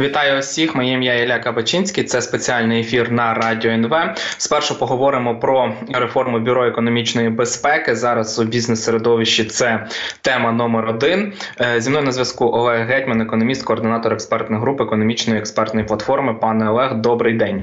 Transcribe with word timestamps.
Вітаю 0.00 0.40
всіх, 0.40 0.76
моє 0.76 0.92
ім'я 0.92 1.14
Ілля 1.14 1.38
Кабачинський. 1.38 2.04
Це 2.04 2.20
спеціальний 2.20 2.80
ефір 2.80 3.12
на 3.12 3.34
радіо 3.34 3.70
НВ. 3.70 3.94
Спершу 4.16 4.78
поговоримо 4.78 5.38
про 5.38 5.72
реформу 5.94 6.38
бюро 6.38 6.66
економічної 6.66 7.28
безпеки. 7.30 7.94
Зараз 7.94 8.38
у 8.38 8.44
бізнес-середовищі 8.44 9.44
це 9.44 9.86
тема 10.22 10.52
номер 10.52 10.86
один. 10.88 11.32
Е, 11.60 11.80
зі 11.80 11.90
мною 11.90 12.04
на 12.04 12.12
зв'язку 12.12 12.44
Олег 12.44 12.86
Гетьман, 12.86 13.20
економіст, 13.20 13.64
координатор 13.64 14.12
експертної 14.12 14.62
групи 14.62 14.84
економічної 14.84 15.38
експертної 15.38 15.86
платформи. 15.86 16.34
Пане 16.34 16.70
Олег, 16.70 16.94
добрий 16.94 17.34
день. 17.34 17.62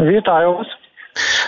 Вітаю 0.00 0.52
вас. 0.52 0.66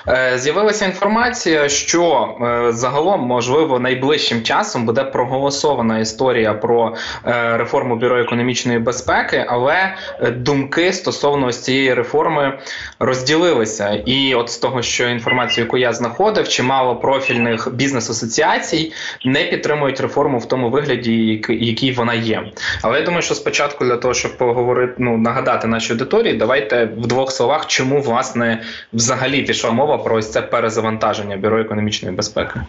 Е, 0.09 0.39
з'явилася 0.39 0.85
інформація, 0.85 1.69
що 1.69 2.29
е, 2.41 2.73
загалом, 2.73 3.21
можливо, 3.21 3.79
найближчим 3.79 4.43
часом 4.43 4.87
буде 4.87 5.05
проголосована 5.05 5.99
історія 5.99 6.55
про 6.55 6.95
е, 7.27 7.57
реформу 7.57 7.97
бюро 7.97 8.21
економічної 8.21 8.79
безпеки, 8.79 9.45
але 9.49 9.95
думки 10.37 10.93
стосовно 10.93 11.47
ось 11.47 11.63
цієї 11.63 11.95
реформи 11.95 12.59
розділилися. 12.99 14.03
І 14.07 14.35
от 14.35 14.51
з 14.51 14.57
того, 14.57 14.83
що 14.83 15.09
інформацію, 15.09 15.65
яку 15.65 15.79
я 15.79 15.93
знаходив, 15.93 16.49
чимало 16.49 16.97
профільних 16.97 17.75
бізнес-асоціацій 17.75 18.93
не 19.25 19.45
підтримують 19.45 20.01
реформу 20.01 20.39
в 20.39 20.49
тому 20.49 20.71
вигляді, 20.71 21.43
який 21.49 21.93
вона 21.93 22.15
є. 22.15 22.43
Але 22.83 22.99
я 22.99 23.05
думаю, 23.05 23.23
що 23.23 23.35
спочатку 23.35 23.85
для 23.85 23.97
того, 23.97 24.15
щоб 24.15 24.37
поговорити, 24.39 24.95
ну 24.99 25.19
нагадати 25.19 25.67
нашій 25.67 25.93
аудиторії, 25.93 26.35
давайте 26.35 26.85
в 26.85 27.07
двох 27.07 27.33
словах, 27.33 27.67
чому 27.67 28.01
власне 28.01 28.63
взагалі 28.93 29.43
пішла 29.59 29.73
мова 29.73 29.99
про 29.99 30.17
ось 30.17 30.33
це 30.33 30.43
перезавантаження 30.43 31.37
бюро 31.37 31.61
економічної 31.61 32.17
безпеки? 32.17 32.61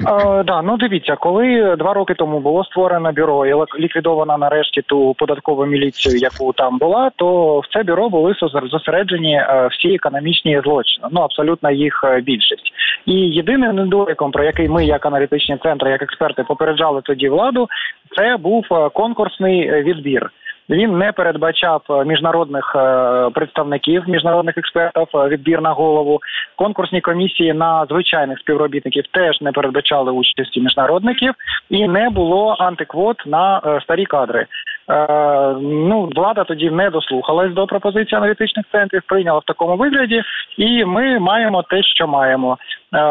Е, 0.00 0.42
да, 0.44 0.62
ну 0.62 0.76
дивіться, 0.76 1.16
коли 1.16 1.76
два 1.78 1.94
роки 1.94 2.14
тому 2.14 2.40
було 2.40 2.64
створено 2.64 3.12
бюро 3.12 3.46
і 3.46 3.54
ліквідовано 3.78 4.38
нарешті 4.38 4.82
ту 4.82 5.14
податкову 5.18 5.66
міліцію, 5.66 6.16
яку 6.16 6.52
там 6.52 6.78
була, 6.78 7.10
то 7.16 7.60
в 7.60 7.66
це 7.72 7.82
бюро 7.82 8.08
були 8.08 8.34
зосереджені 8.70 9.34
е, 9.34 9.68
всі 9.72 9.94
економічні 9.94 10.60
злочини. 10.64 11.08
Ну 11.12 11.20
абсолютно 11.20 11.70
їх 11.70 12.04
е, 12.04 12.20
більшість. 12.20 12.72
І 13.06 13.12
єдиним 13.12 13.76
недоліком, 13.76 14.30
про 14.30 14.44
який 14.44 14.68
ми, 14.68 14.84
як 14.84 15.06
аналітичні 15.06 15.56
центри, 15.62 15.90
як 15.90 16.02
експерти, 16.02 16.44
попереджали 16.48 17.00
тоді 17.04 17.28
владу, 17.28 17.68
це 18.16 18.36
був 18.36 18.66
е, 18.70 18.88
конкурсний 18.88 19.82
відбір. 19.82 20.30
Він 20.70 20.98
не 20.98 21.12
передбачав 21.12 21.82
е, 21.90 22.04
міжнародних 22.04 22.76
е, 22.76 23.30
представників, 23.30 24.08
міжнародних 24.08 24.58
експертів, 24.58 25.06
е, 25.14 25.28
відбір 25.28 25.60
на 25.60 25.70
голову. 25.70 26.20
Конкурсні 26.56 27.00
комісії 27.00 27.52
на 27.52 27.86
звичайних 27.86 28.38
співробітників 28.38 29.04
теж 29.12 29.40
не 29.40 29.52
передбачали 29.52 30.12
участі 30.12 30.60
міжнародників, 30.60 31.34
і 31.70 31.88
не 31.88 32.10
було 32.10 32.56
антиквот 32.58 33.16
на 33.26 33.60
старі 33.82 34.04
кадри. 34.04 34.46
Ну, 34.88 36.08
влада 36.16 36.44
тоді 36.44 36.70
не 36.70 36.90
дослухалась 36.90 37.52
до 37.52 37.66
пропозиції 37.66 38.18
аналітичних 38.18 38.66
центрів, 38.72 39.02
прийняла 39.06 39.38
в 39.38 39.44
такому 39.44 39.76
вигляді, 39.76 40.22
і 40.58 40.84
ми 40.84 41.18
маємо 41.18 41.62
те, 41.62 41.82
що 41.82 42.06
маємо. 42.06 42.58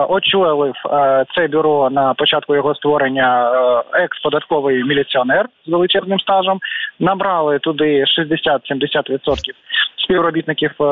Очолив 0.09 0.73
це 1.35 1.47
бюро 1.47 1.89
на 1.89 2.13
початку 2.13 2.55
його 2.55 2.75
створення 2.75 3.51
екс-податковий 3.93 4.83
міліціонер 4.83 5.45
з 5.65 5.71
величезним 5.71 6.19
стажем. 6.19 6.59
Набрали 6.99 7.59
туди 7.59 8.03
60-70% 8.03 9.51
співробітників 10.05 10.71
е, 10.81 10.85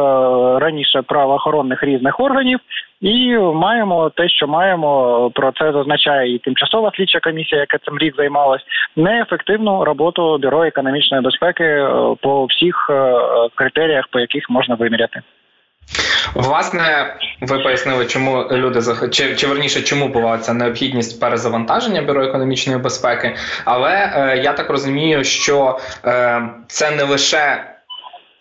раніше 0.59 1.01
правоохоронних 1.01 1.83
різних 1.83 2.19
органів, 2.19 2.59
і 3.03 3.37
маємо 3.37 4.09
те, 4.09 4.29
що 4.29 4.47
маємо. 4.47 5.31
Про 5.35 5.51
це 5.51 5.71
зазначає 5.71 6.35
і 6.35 6.39
тимчасова 6.39 6.91
слідча 6.95 7.19
комісія, 7.19 7.61
яка 7.61 7.77
цим 7.77 7.97
рік 7.97 8.15
займалась, 8.17 8.61
неефективну 8.95 9.83
роботу 9.83 10.37
бюро 10.37 10.63
економічної 10.63 11.23
безпеки 11.23 11.63
е, 11.63 11.89
по 12.21 12.45
всіх 12.45 12.87
е, 12.89 13.13
критеріях, 13.55 14.05
по 14.11 14.19
яких 14.19 14.49
можна 14.49 14.75
виміряти. 14.75 15.21
Власне, 16.35 17.15
ви 17.41 17.59
пояснили, 17.59 18.05
чому 18.05 18.47
люди 18.51 18.79
чи, 19.11 19.35
чи 19.35 19.47
верніше, 19.47 19.81
чому 19.81 20.07
була 20.07 20.37
ця 20.37 20.53
необхідність 20.53 21.19
перезавантаження 21.19 22.01
бюро 22.01 22.23
економічної 22.23 22.79
безпеки, 22.79 23.35
але 23.65 23.91
е, 23.91 24.37
я 24.43 24.53
так 24.53 24.69
розумію, 24.69 25.23
що 25.23 25.79
е, 26.05 26.41
це 26.67 26.91
не 26.91 27.03
лише 27.03 27.72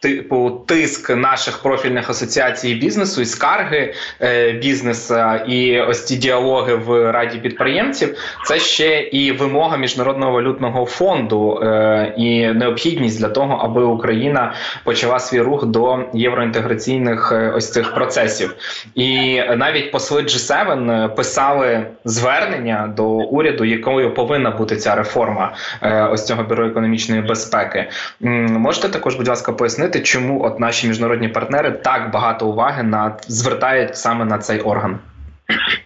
типу 0.02 0.50
тиск 0.66 1.10
наших 1.10 1.58
профільних 1.58 2.10
асоціацій 2.10 2.74
бізнесу 2.74 3.22
і 3.22 3.24
скарги 3.24 3.94
е, 4.20 4.52
бізнесу 4.52 5.14
і 5.48 5.80
ось 5.80 6.06
ці 6.06 6.16
діалоги 6.16 6.74
в 6.74 7.12
раді 7.12 7.38
підприємців. 7.38 8.16
Це 8.46 8.58
ще 8.58 9.00
і 9.00 9.32
вимога 9.32 9.76
міжнародного 9.76 10.32
валютного 10.32 10.86
фонду 10.86 11.60
е, 11.62 12.14
і 12.16 12.46
необхідність 12.46 13.18
для 13.18 13.28
того, 13.28 13.54
аби 13.54 13.84
Україна 13.84 14.54
почала 14.84 15.18
свій 15.18 15.40
рух 15.40 15.66
до 15.66 15.98
євроінтеграційних 16.14 17.32
е, 17.32 17.52
ось 17.56 17.72
цих 17.72 17.94
процесів. 17.94 18.54
І 18.94 19.40
навіть 19.56 19.92
посли 19.92 20.22
G7 20.22 21.14
писали 21.14 21.86
звернення 22.04 22.92
до 22.96 23.04
уряду, 23.06 23.64
якою 23.64 24.14
повинна 24.14 24.50
бути 24.50 24.76
ця 24.76 24.94
реформа 24.94 25.54
е, 25.82 26.04
ось 26.04 26.26
цього 26.26 26.42
бюро 26.42 26.66
економічної 26.66 27.22
безпеки. 27.22 27.88
Можете 28.20 28.88
також, 28.88 29.14
будь 29.14 29.28
ласка, 29.28 29.52
пояснити 29.52 29.91
пояснити, 29.92 30.00
чому 30.00 30.44
от 30.44 30.60
наші 30.60 30.88
міжнародні 30.88 31.28
партнери 31.28 31.70
так 31.70 32.10
багато 32.12 32.46
уваги 32.46 32.82
на 32.82 33.16
звертають 33.28 33.96
саме 33.96 34.24
на 34.24 34.38
цей 34.38 34.60
орган? 34.60 34.98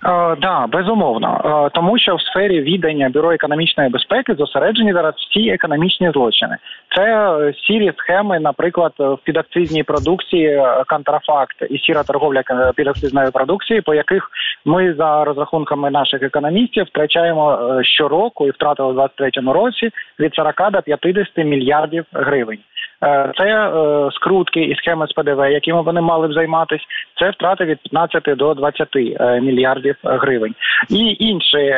Так, 0.03 0.39
е, 0.39 0.41
да, 0.41 0.67
безумовно, 0.67 1.41
е, 1.67 1.71
тому 1.75 1.99
що 1.99 2.17
в 2.17 2.21
сфері 2.21 2.61
відання 2.61 3.09
бюро 3.09 3.33
економічної 3.33 3.91
безпеки 3.91 4.35
зосереджені 4.35 4.93
зараз 4.93 5.15
всі 5.15 5.49
економічні 5.49 6.11
злочини. 6.11 6.57
Це 6.97 7.03
е, 7.03 7.55
сірі 7.67 7.93
схеми, 7.97 8.41
наприклад, 8.41 8.93
в 8.99 9.19
підакцизній 9.25 9.83
продукції 9.83 10.63
контрафакт 10.87 11.57
і 11.71 11.79
сіра 11.79 12.03
торговля 12.03 12.43
підакцизною 12.77 13.33
продукцією, 13.33 13.83
по 13.83 13.95
яких 13.95 14.31
ми 14.65 14.95
за 14.95 15.25
розрахунками 15.25 15.91
наших 15.91 16.23
економістів 16.23 16.85
втрачаємо 16.85 17.59
щороку 17.83 18.47
і 18.47 18.51
втратили 18.51 18.93
в 18.93 18.97
2023 18.97 19.53
році 19.53 19.91
від 20.21 20.35
40 20.35 20.73
до 20.73 20.83
50 20.83 21.37
мільярдів 21.37 22.05
гривень. 22.13 22.59
Е, 23.05 23.33
це 23.39 23.45
е, 23.45 24.11
скрутки 24.13 24.61
і 24.61 24.77
схеми 24.77 25.07
з 25.07 25.13
ПДВ, 25.13 25.53
якими 25.53 25.83
вони 25.83 26.01
мали 26.01 26.29
б 26.29 26.33
займатися. 26.33 26.85
Це 27.21 27.31
втрати 27.31 27.65
від 27.65 27.79
15 27.79 28.23
до 28.37 28.55
20 28.55 28.89
е, 28.97 29.41
мільярдів 29.41 29.97
гривень, 30.05 30.55
і 30.91 31.17
інші 31.19 31.75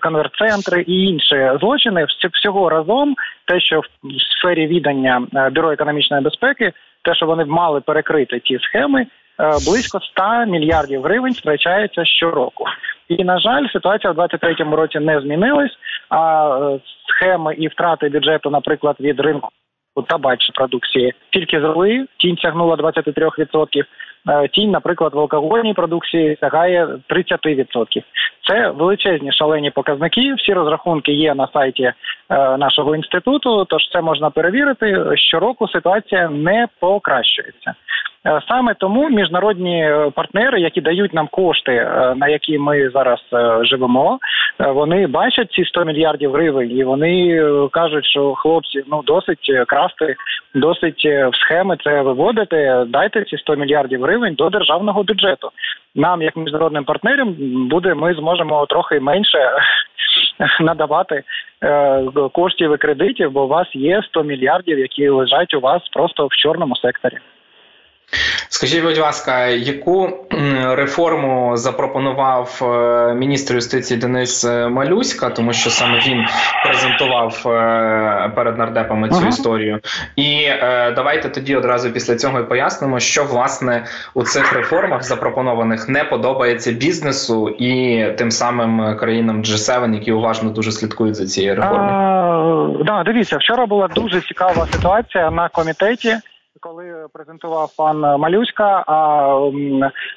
конверт-центри, 0.00 0.80
і 0.86 1.04
інші 1.04 1.50
злочини 1.60 2.06
всього 2.32 2.68
разом, 2.68 3.14
те, 3.46 3.60
що 3.60 3.80
в 3.80 3.84
сфері 4.38 4.66
відання 4.66 5.26
бюро 5.52 5.72
економічної 5.72 6.22
безпеки, 6.22 6.72
те, 7.04 7.14
що 7.14 7.26
вони 7.26 7.44
мали 7.44 7.80
перекрити 7.80 8.40
ці 8.40 8.58
схеми. 8.58 9.06
Близько 9.38 10.00
100 10.00 10.22
мільярдів 10.46 11.02
гривень 11.02 11.32
втрачається 11.32 12.04
щороку, 12.04 12.64
і 13.08 13.24
на 13.24 13.38
жаль, 13.38 13.66
ситуація 13.72 14.10
в 14.10 14.14
2023 14.14 14.76
році 14.76 14.98
не 14.98 15.20
змінилась. 15.20 15.72
А 16.10 16.78
схеми 17.08 17.54
і 17.54 17.68
втрати 17.68 18.08
бюджету, 18.08 18.50
наприклад, 18.50 18.96
від 19.00 19.20
ринку 19.20 19.48
табачної 20.08 20.52
продукції 20.54 21.14
тільки 21.30 21.60
зросли, 21.60 22.06
тінь 22.18 22.36
сягнула 22.36 22.76
23%, 22.76 23.84
е, 24.28 24.48
Тінь, 24.48 24.70
наприклад, 24.70 25.14
в 25.14 25.18
алкогольній 25.18 25.74
продукції 25.74 26.36
сягає 26.40 26.88
30%. 27.08 28.02
Це 28.48 28.70
величезні 28.70 29.32
шалені 29.32 29.70
показники. 29.70 30.34
Всі 30.34 30.52
розрахунки 30.52 31.12
є 31.12 31.34
на 31.34 31.48
сайті 31.52 31.82
е, 31.82 31.94
нашого 32.56 32.96
інституту. 32.96 33.64
Тож 33.64 33.82
це 33.92 34.00
можна 34.00 34.30
перевірити. 34.30 35.16
Щороку 35.16 35.68
ситуація 35.68 36.28
не 36.28 36.68
покращується. 36.80 37.74
Е, 38.26 38.40
саме 38.48 38.74
тому 38.74 39.08
міжнародні 39.08 39.84
е, 39.84 40.10
партнери, 40.14 40.60
які 40.60 40.80
дають 40.80 41.14
нам 41.14 41.28
кошти, 41.28 41.72
е, 41.72 42.14
на 42.16 42.28
які 42.28 42.58
ми 42.58 42.90
зараз 42.90 43.18
живемо, 43.62 44.18
вони 44.58 45.06
бачать 45.06 45.52
ці 45.52 45.64
100 45.64 45.84
мільярдів 45.84 46.32
гривень, 46.32 46.70
і 46.70 46.84
вони 46.84 47.42
кажуть, 47.72 48.06
що 48.06 48.34
хлопці 48.34 48.82
ну 48.90 49.02
досить 49.02 49.52
красти, 49.66 50.16
досить 50.54 51.04
в 51.04 51.30
схеми 51.34 51.76
це 51.84 52.02
виводити. 52.02 52.84
Дайте 52.86 53.24
ці 53.24 53.36
100 53.36 53.56
мільярдів 53.56 54.02
гривень 54.02 54.34
до 54.34 54.50
державного 54.50 55.02
бюджету. 55.02 55.50
Нам, 55.94 56.22
як 56.22 56.36
міжнародним 56.36 56.84
партнерам, 56.84 57.34
буде 57.70 57.94
ми 57.94 58.14
зможемо 58.14 58.66
трохи 58.66 59.00
менше. 59.00 59.38
Надавати 60.60 61.22
е, 61.64 62.02
коштів 62.32 62.74
і 62.74 62.76
кредитів, 62.76 63.32
бо 63.32 63.44
у 63.44 63.48
вас 63.48 63.68
є 63.74 64.02
100 64.02 64.22
мільярдів, 64.22 64.78
які 64.78 65.08
лежать 65.08 65.54
у 65.54 65.60
вас 65.60 65.88
просто 65.88 66.26
в 66.26 66.36
чорному 66.36 66.76
секторі. 66.76 67.18
Скажіть, 68.48 68.82
будь 68.82 68.98
ласка, 68.98 69.46
яку 69.46 70.26
реформу 70.68 71.56
запропонував 71.56 72.60
е, 72.62 73.14
міністр 73.14 73.54
юстиції 73.54 74.00
Денис 74.00 74.44
е, 74.44 74.68
Малюська, 74.68 75.30
тому 75.30 75.52
що 75.52 75.70
саме 75.70 75.98
він 76.06 76.24
презентував 76.64 77.42
е, 77.46 78.32
перед 78.34 78.58
нардепами 78.58 79.08
цю 79.08 79.16
ага. 79.16 79.28
історію? 79.28 79.80
І 80.16 80.48
давайте 80.94 81.28
тоді 81.28 81.56
одразу 81.56 81.90
після 81.90 82.16
цього 82.16 82.40
і 82.40 82.44
пояснимо, 82.44 83.00
що 83.00 83.24
власне 83.24 83.84
у 84.14 84.22
цих 84.22 84.52
реформах 84.52 85.02
запропонованих 85.02 85.88
не 85.88 86.04
подобається 86.04 86.72
бізнесу 86.72 87.48
і 87.48 88.04
тим 88.18 88.30
самим 88.30 88.96
країнам 88.96 89.42
G7, 89.42 89.94
які 89.94 90.12
уважно 90.12 90.50
дуже 90.50 90.72
слідкують 90.72 91.14
за 91.14 91.26
цією 91.26 91.54
реформою. 91.54 92.84
Да, 92.84 93.02
дивіться, 93.02 93.36
вчора 93.36 93.66
була 93.66 93.88
дуже 93.88 94.20
цікава 94.20 94.66
ситуація 94.66 95.30
на 95.30 95.48
комітеті 95.48 96.16
коли 96.60 97.06
презентував 97.12 97.76
пан 97.76 98.00
Малюська, 98.00 98.84
а 98.86 99.50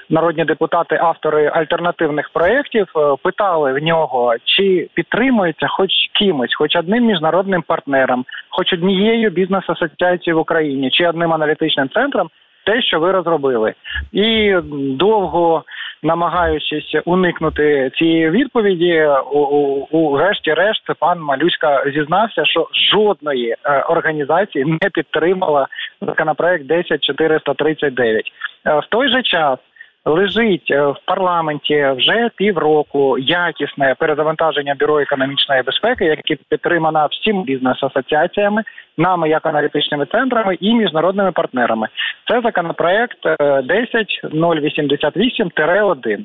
народні 0.10 0.46
депутати, 0.46 0.96
автори 0.96 1.52
альтернативних 1.54 2.30
проєктів, 2.30 2.88
е, 2.96 3.16
питали 3.24 3.74
в 3.74 3.84
нього, 3.84 4.36
чи 4.46 4.90
підтримується 4.94 5.68
хоч 5.68 5.90
кимось, 6.20 6.56
хоч 6.56 6.76
одним 6.76 7.06
міжнародним 7.06 7.62
партнером, 7.62 8.26
хоч 8.50 8.74
однією 8.74 9.30
бізнес-асоціацією 9.30 10.38
в 10.38 10.42
Україні, 10.42 10.90
чи 10.92 11.08
одним 11.08 11.34
аналітичним 11.34 11.90
центром, 11.90 12.30
те, 12.66 12.82
що 12.82 13.00
ви 13.00 13.12
розробили, 13.12 13.74
і 14.12 14.56
довго 14.98 15.64
намагаючись 16.04 16.96
уникнути 17.06 17.92
цієї 17.96 18.30
відповіді, 18.30 19.08
у, 19.32 19.40
у, 19.40 19.88
у 19.92 20.18
решті-решт 20.18 20.84
пан 21.00 21.20
Малюська 21.20 21.84
зізнався, 21.96 22.46
що 22.46 22.68
жодної 22.92 23.56
е, 23.66 23.80
організації 23.82 24.66
не 24.66 24.90
підтримала 24.94 25.68
законопроект 26.02 26.66
10439. 26.68 28.32
Е, 28.66 28.80
в 28.80 28.86
той 28.90 29.10
же 29.10 29.24
час 29.24 29.60
лежить 30.06 30.72
е, 30.72 30.86
в 30.86 30.96
парламенті 31.06 31.88
вже 31.98 32.30
півроку 32.36 33.18
якісне 33.18 33.96
перезавантаження 34.00 34.76
бюро 34.80 35.00
економічної 35.00 35.62
безпеки, 35.62 36.06
яке 36.06 36.36
підтримано 36.50 37.08
всіма 37.12 37.44
бізнес-асоціаціями, 37.44 38.64
нами 38.98 39.30
як 39.30 39.46
аналітичними 39.46 40.06
центрами 40.06 40.58
і 40.60 40.74
міжнародними 40.74 41.32
партнерами. 41.32 41.88
Це 42.28 42.42
законопроект 42.42 43.26
10088-1. 43.26 46.08
Е, 46.08 46.20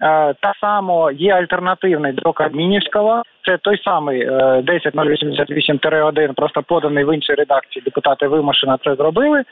е, 0.00 0.34
та 0.40 0.52
само 0.60 1.10
є 1.10 1.32
альтернативний 1.32 2.12
до 2.12 2.32
Кабмінівського. 2.32 3.22
Це 3.46 3.58
той 3.58 3.82
самий 3.82 4.28
10088-1, 4.28 6.34
просто 6.34 6.62
поданий 6.62 7.04
в 7.04 7.14
іншій 7.14 7.34
редакції. 7.34 7.82
Депутати 7.84 8.28
вимушено 8.28 8.78
це 8.84 8.94
зробили. 8.94 9.42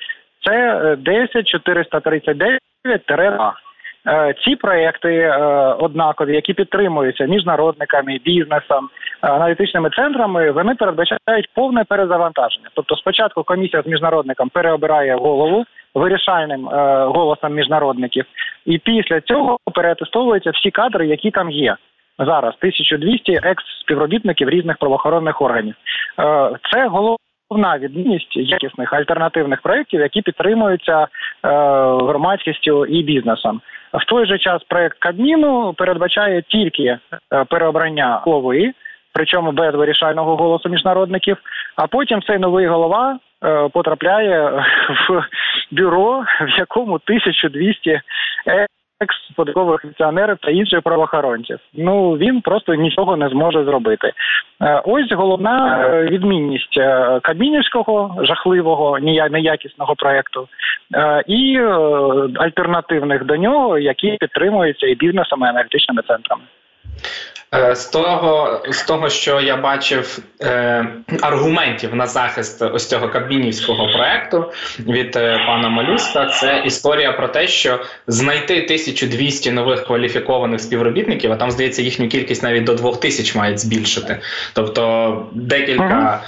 Це 0.45 0.81
10439 0.97 2.61
9 2.85 3.55
е, 4.07 4.35
ці 4.45 4.57
проекти 4.57 5.09
е, 5.09 5.37
однакові, 5.79 6.35
які 6.35 6.55
підтримуються 6.55 7.25
міжнародниками, 7.25 8.19
бізнесом, 8.25 8.89
е, 9.23 9.29
аналітичними 9.29 9.91
центрами, 9.91 10.51
вони 10.51 10.75
передбачають 10.75 11.49
повне 11.55 11.85
перезавантаження. 11.85 12.69
Тобто, 12.75 12.97
спочатку 12.97 13.43
комісія 13.43 13.83
з 13.83 13.87
міжнародником 13.87 14.49
переобирає 14.49 15.15
голову 15.15 15.65
вирішальним 15.95 16.65
голосом 17.15 17.55
міжнародників, 17.55 18.25
і 18.67 18.79
після 18.79 19.21
цього 19.21 19.59
переатестовуються 19.75 20.51
всі 20.51 20.71
кадри, 20.71 21.07
які 21.07 21.31
там 21.31 21.51
є. 21.51 21.77
Зараз 22.19 22.55
1200 22.59 23.33
екс-співробітників 23.43 24.49
різних 24.49 24.77
правоохоронних 24.77 25.43
органів. 25.43 25.75
Це 26.73 26.89
голова 26.89 27.17
Головна 27.55 27.79
відмінність 27.79 28.37
якісних 28.37 28.93
альтернативних 28.93 29.62
проєктів, 29.62 30.01
які 30.01 30.23
підтримуються 30.23 31.03
е, 31.03 31.06
громадськістю 32.09 32.87
і 32.87 33.03
бізнесом. 33.03 33.61
В 33.93 34.05
той 34.05 34.27
же 34.27 34.39
час 34.39 34.62
проєкт 34.69 34.99
Кабміну 34.99 35.75
передбачає 35.77 36.43
тільки 36.43 36.83
е, 36.83 36.99
переобрання 37.51 38.21
голови, 38.23 38.73
причому 39.12 39.53
без 39.53 39.75
вирішального 39.75 40.37
голосу 40.37 40.69
міжнародників. 40.69 41.37
А 41.77 41.87
потім 41.87 42.23
цей 42.23 42.39
новий 42.39 42.67
голова 42.67 43.19
е, 43.45 43.69
потрапляє 43.69 44.51
в 45.09 45.25
бюро, 45.71 46.25
в 46.41 46.59
якому 46.59 46.95
1200 46.95 48.01
екс-податкових 49.00 49.85
акціонерів 49.85 50.37
та 50.41 50.50
інших 50.50 50.82
правоохоронців. 50.82 51.58
Ну 51.75 52.12
він 52.12 52.41
просто 52.41 52.75
нічого 52.75 53.17
не 53.17 53.29
зможе 53.29 53.64
зробити. 53.64 54.12
Е, 54.62 54.82
ось 54.85 55.12
головна 55.12 55.87
е, 55.87 56.05
відмінність 56.05 56.79
е, 56.79 57.20
кабінівського 57.23 58.25
жахливого 58.25 58.99
неякісного 59.31 59.94
проекту 59.94 60.49
і 61.26 61.58
альтернативних 62.37 63.25
до 63.25 63.37
нього, 63.37 63.79
які 63.79 64.17
підтримуються 64.20 64.87
і 64.87 64.94
бізнесами 64.94 65.46
і 65.46 65.50
аналітичними 65.50 66.02
центрами. 66.02 66.43
Е, 67.55 67.75
з 67.76 67.87
того, 67.87 68.61
з 68.69 68.82
того, 68.82 69.08
що 69.08 69.41
я 69.41 69.56
бачив 69.56 70.19
е, 70.41 70.87
аргументів 71.20 71.94
на 71.94 72.06
захист 72.06 72.62
ось 72.62 72.88
цього 72.88 73.08
кабмінівського 73.08 73.88
проекту 73.88 74.52
від 74.79 75.17
е, 75.17 75.44
пана 75.46 75.69
Малюска, 75.69 76.26
це 76.26 76.62
історія 76.67 77.12
про 77.12 77.29
те, 77.29 77.49
що 77.49 77.81
знайти 78.06 78.55
1200 78.55 79.50
нових 79.50 79.85
кваліфікованих 79.85 80.61
співробітників, 80.61 81.32
а 81.32 81.37
там 81.37 81.50
здається 81.50 81.82
їхню 81.82 82.08
кількість 82.08 82.43
навіть 82.43 82.64
до 82.64 82.75
2000 82.75 83.38
мають 83.38 83.58
збільшити. 83.58 84.20
Тобто 84.52 85.26
декілька 85.32 86.23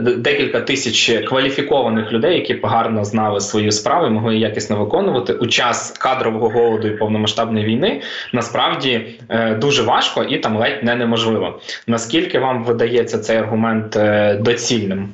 декілька 0.00 0.60
тисяч 0.60 1.24
кваліфікованих 1.28 2.12
людей, 2.12 2.34
які 2.34 2.60
гарно 2.62 3.04
знали 3.04 3.40
свою 3.40 3.72
справу 3.72 4.06
і 4.06 4.10
могли 4.10 4.36
якісно 4.36 4.76
виконувати 4.76 5.32
у 5.32 5.46
час 5.46 5.90
кадрового 5.90 6.48
голоду 6.48 6.88
і 6.88 6.96
повномасштабної 6.96 7.64
війни, 7.64 8.02
насправді 8.32 9.06
е, 9.28 9.54
дуже 9.54 9.82
важко 9.82 10.22
і 10.22 10.38
там 10.38 10.56
ледь 10.56 10.82
не 10.82 10.94
неможливо. 10.94 11.60
Наскільки 11.86 12.38
вам 12.38 12.64
видається 12.64 13.18
цей 13.18 13.36
аргумент 13.36 13.98
доцільним? 14.40 15.08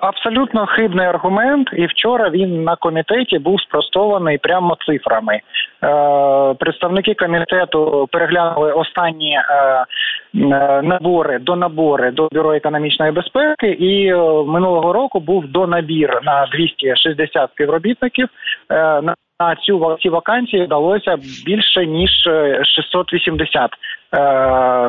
Абсолютно 0.00 0.66
хибний 0.66 1.06
аргумент, 1.06 1.68
і 1.72 1.86
вчора 1.86 2.30
він 2.30 2.64
на 2.64 2.76
комітеті 2.76 3.38
був 3.38 3.60
спростований 3.60 4.38
прямо 4.38 4.76
цифрами. 4.86 5.40
Представники 6.58 7.14
комітету 7.14 8.08
переглянули 8.12 8.72
останні 8.72 9.38
набори 10.82 11.38
до 11.38 11.56
набори 11.56 12.10
до 12.10 12.28
бюро 12.32 12.54
економічної 12.54 13.12
безпеки, 13.12 13.70
і 13.70 14.14
минулого 14.46 14.92
року 14.92 15.20
був 15.20 15.46
донабір 15.46 16.20
на 16.22 16.46
260 16.52 17.50
співробітників. 17.50 18.28
На 19.40 19.56
цю 19.56 19.96
ці 20.02 20.08
вакансії 20.08 20.64
вдалося 20.64 21.16
більше 21.46 21.86
ніж 21.86 22.10
680 22.64 23.70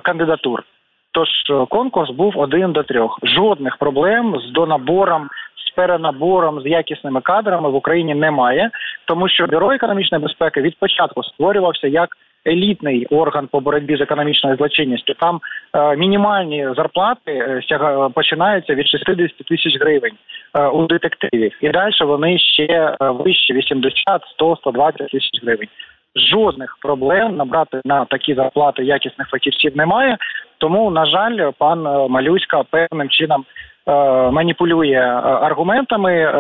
кандидатур. 0.04 0.64
Тож 1.12 1.30
е, 1.50 1.66
конкурс 1.70 2.12
був 2.12 2.38
один 2.38 2.72
до 2.72 2.84
трьох. 2.84 3.20
Жодних 3.24 3.78
проблем 3.78 4.36
з 4.40 4.52
донабором, 4.52 5.30
перенабором, 5.76 6.62
з 6.62 6.66
якісними 6.66 7.22
кадрами 7.22 7.70
в 7.70 7.76
Україні 7.76 8.16
немає, 8.16 8.70
тому 9.06 9.30
що 9.30 9.46
бюро 9.46 9.72
економічної 9.72 10.24
безпеки 10.24 10.62
від 10.62 10.78
початку 10.78 11.24
створювався 11.24 11.88
як 11.88 12.10
елітний 12.48 13.06
орган 13.06 13.48
по 13.48 13.60
боротьбі 13.60 13.98
з 13.98 14.02
економічною 14.02 14.56
злочинністю. 14.56 15.14
Там 15.14 15.40
е, 15.74 15.96
мінімальні 15.96 16.68
зарплати 16.76 17.32
е, 17.32 18.10
починаються 18.14 18.76
від 18.76 18.88
60 18.88 19.38
тисяч 19.48 19.80
гривень 19.82 20.14
е, 20.60 20.68
у 20.68 20.86
детективів, 20.86 21.58
і 21.62 21.70
далі 21.70 21.94
вони 22.02 22.40
ще 22.40 22.64
е, 22.64 22.98
вище 23.00 23.54
80, 23.54 24.22
100, 24.34 24.56
120 24.56 24.98
тисяч 24.98 25.44
гривень 25.44 25.68
жодних 26.16 26.78
проблем 26.82 27.36
набрати 27.36 27.82
на 27.86 28.06
такі 28.06 28.34
зарплати 28.34 28.84
якісних 28.84 29.30
фахівців 29.30 29.78
немає. 29.78 30.18
Тому, 30.58 30.92
на 30.92 31.06
жаль, 31.06 31.52
пан 31.58 31.88
е, 31.88 32.08
Малюська 32.08 32.64
певним 32.64 33.10
чином 33.10 33.46
е, 33.88 33.92
маніпулює 34.32 34.98
е, 34.98 35.08
аргументами 35.22 36.32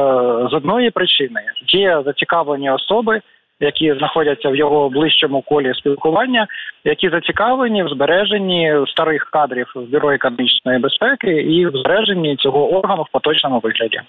з 0.51 0.53
одної 0.53 0.89
причини: 0.89 1.41
є 1.67 2.01
зацікавлені 2.05 2.71
особи. 2.71 3.21
Які 3.63 3.93
знаходяться 3.93 4.49
в 4.49 4.55
його 4.55 4.89
ближчому 4.89 5.41
колі 5.41 5.73
спілкування, 5.73 6.47
які 6.83 7.09
зацікавлені 7.09 7.83
в 7.83 7.89
збереженні 7.89 8.75
старих 8.87 9.29
кадрів 9.31 9.71
в 9.75 9.91
бюро 9.91 10.11
економічної 10.11 10.79
безпеки 10.79 11.31
і 11.31 11.65
в 11.65 11.71
збереженні 11.71 12.35
цього 12.35 12.69
органу 12.69 13.03
в 13.03 13.11
поточному 13.11 13.59
вигляді. 13.59 14.01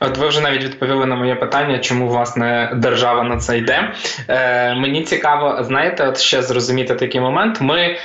От 0.00 0.18
ви 0.18 0.28
вже 0.28 0.40
навіть 0.40 0.64
відповіли 0.64 1.06
на 1.06 1.16
моє 1.16 1.34
питання, 1.34 1.78
чому 1.78 2.08
власне 2.08 2.70
держава 2.74 3.22
на 3.22 3.36
це 3.36 3.58
йде. 3.58 3.92
Е, 4.28 4.74
Мені 4.74 5.04
цікаво, 5.04 5.58
знаєте, 5.62 6.08
от 6.08 6.18
ще 6.18 6.42
зрозуміти 6.42 6.94
такий 6.94 7.20
момент. 7.20 7.60
Ми 7.60 7.96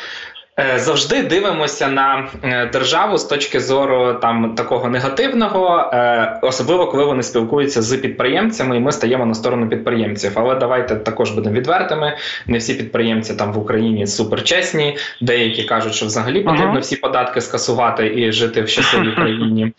завжди 0.76 1.24
дивимося 1.24 1.88
на 1.88 2.28
е, 2.44 2.66
державу 2.66 3.18
з 3.18 3.24
точки 3.24 3.60
зору 3.60 4.14
там 4.22 4.56
такого 4.56 4.90
негативного, 4.90 5.92
е, 5.94 6.40
особливо 6.42 6.88
коли 6.88 7.06
вони 7.06 7.24
спілкуються 7.24 7.82
з 7.82 7.98
підприємцями, 7.98 8.78
і 8.78 8.80
ми 8.80 8.92
стаємо 8.92 9.26
на 9.26 9.34
сторону 9.34 9.70
підприємців. 9.70 10.32
Але 10.36 10.56
давайте 10.56 10.96
також 10.96 11.32
будемо 11.32 11.56
відвертими. 11.56 12.18
Не 12.48 12.58
всі 12.58 12.74
підприємці 12.74 13.34
там 13.34 13.54
в 13.54 13.58
Україні 13.58 14.08
суперчесні, 14.08 14.98
деякі 15.22 15.64
кажуть, 15.64 15.94
що 15.94 16.06
взагалі 16.06 16.42
потрібно 16.42 16.76
uh-huh. 16.76 16.82
всі 16.82 16.96
податки 16.96 17.42
скасувати 17.42 18.14
і 18.16 18.32
жити 18.32 18.62
в 18.62 18.70
щасливій 18.70 19.12
країні. 19.16 19.74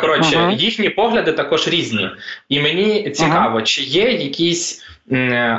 Коротше, 0.00 0.36
uh-huh. 0.36 0.56
їхні 0.56 0.88
погляди 0.88 1.32
також 1.32 1.68
різні, 1.68 2.10
і 2.48 2.60
мені 2.60 3.10
цікаво, 3.10 3.58
uh-huh. 3.58 3.62
чи 3.62 3.82
є 3.82 4.10
якісь. 4.10 4.82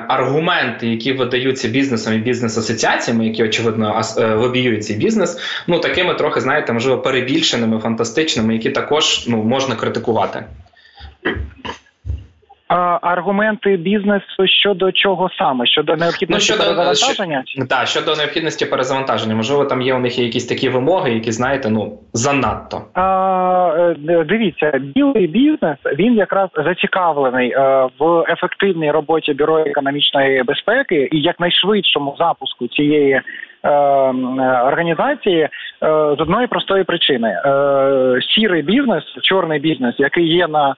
Аргументи, 0.08 0.88
які 0.88 1.14
видаються 1.14 1.68
бізнесом 1.68 2.14
і 2.14 2.18
бізнес-асоціаціями, 2.18 3.26
які 3.26 3.44
очевидно 3.44 4.02
е, 4.18 4.36
лобіюють 4.36 4.86
цей 4.86 4.96
бізнес, 4.98 5.38
ну 5.68 5.80
такими 5.80 6.14
трохи 6.14 6.42
знаєте, 6.42 6.74
можливо, 6.74 7.02
перебільшеними, 7.02 7.80
фантастичними, 7.80 8.54
які 8.54 8.70
також 8.70 9.26
ну 9.28 9.44
можна 9.44 9.76
критикувати 9.76 10.46
аргументи 13.02 13.78
бізнесу 13.78 14.48
щодо 14.62 14.92
чого 14.92 15.30
саме? 15.38 15.66
Щодо 15.66 15.96
необхідності 15.96 16.54
ну, 16.54 16.58
щодо, 16.58 16.64
перезавантаження? 16.64 17.44
Що, 17.46 17.66
так, 17.66 17.88
щодо 17.88 18.16
необхідності 18.16 18.66
перезавантаження. 18.66 19.36
Можливо, 19.36 19.66
там 19.66 19.82
є 19.82 19.96
у 19.96 20.00
них 20.00 20.20
якісь 20.20 20.46
такі 20.46 20.70
вимоги, 20.70 21.12
які 21.12 21.32
знаєте, 21.32 21.70
ну 21.70 22.00
занадто. 22.14 22.82
А, 22.94 23.94
е, 24.10 24.24
Дивіться, 24.24 24.72
білий 24.96 25.28
бізнес 25.28 25.78
він 26.00 26.14
якраз 26.14 26.50
зацікавлений 26.66 27.54
а, 27.54 27.60
е, 27.60 27.90
в 28.00 28.24
ефективній 28.30 28.92
роботі 28.92 29.34
бюро 29.34 29.60
економічної 29.60 30.44
безпеки 30.44 31.10
і 31.12 31.22
якнайшвидшому 31.22 32.16
запуску 32.20 32.68
цієї. 32.68 33.22
Е, 33.66 33.70
організації 34.68 35.50
з 35.82 36.22
одної 36.22 36.48
простої 36.48 36.84
причини 36.84 37.36
сірий 38.36 38.62
бізнес, 38.62 39.04
чорний 39.22 39.60
бізнес, 39.60 39.96
який 39.98 40.28
є 40.28 40.48
на 40.48 40.76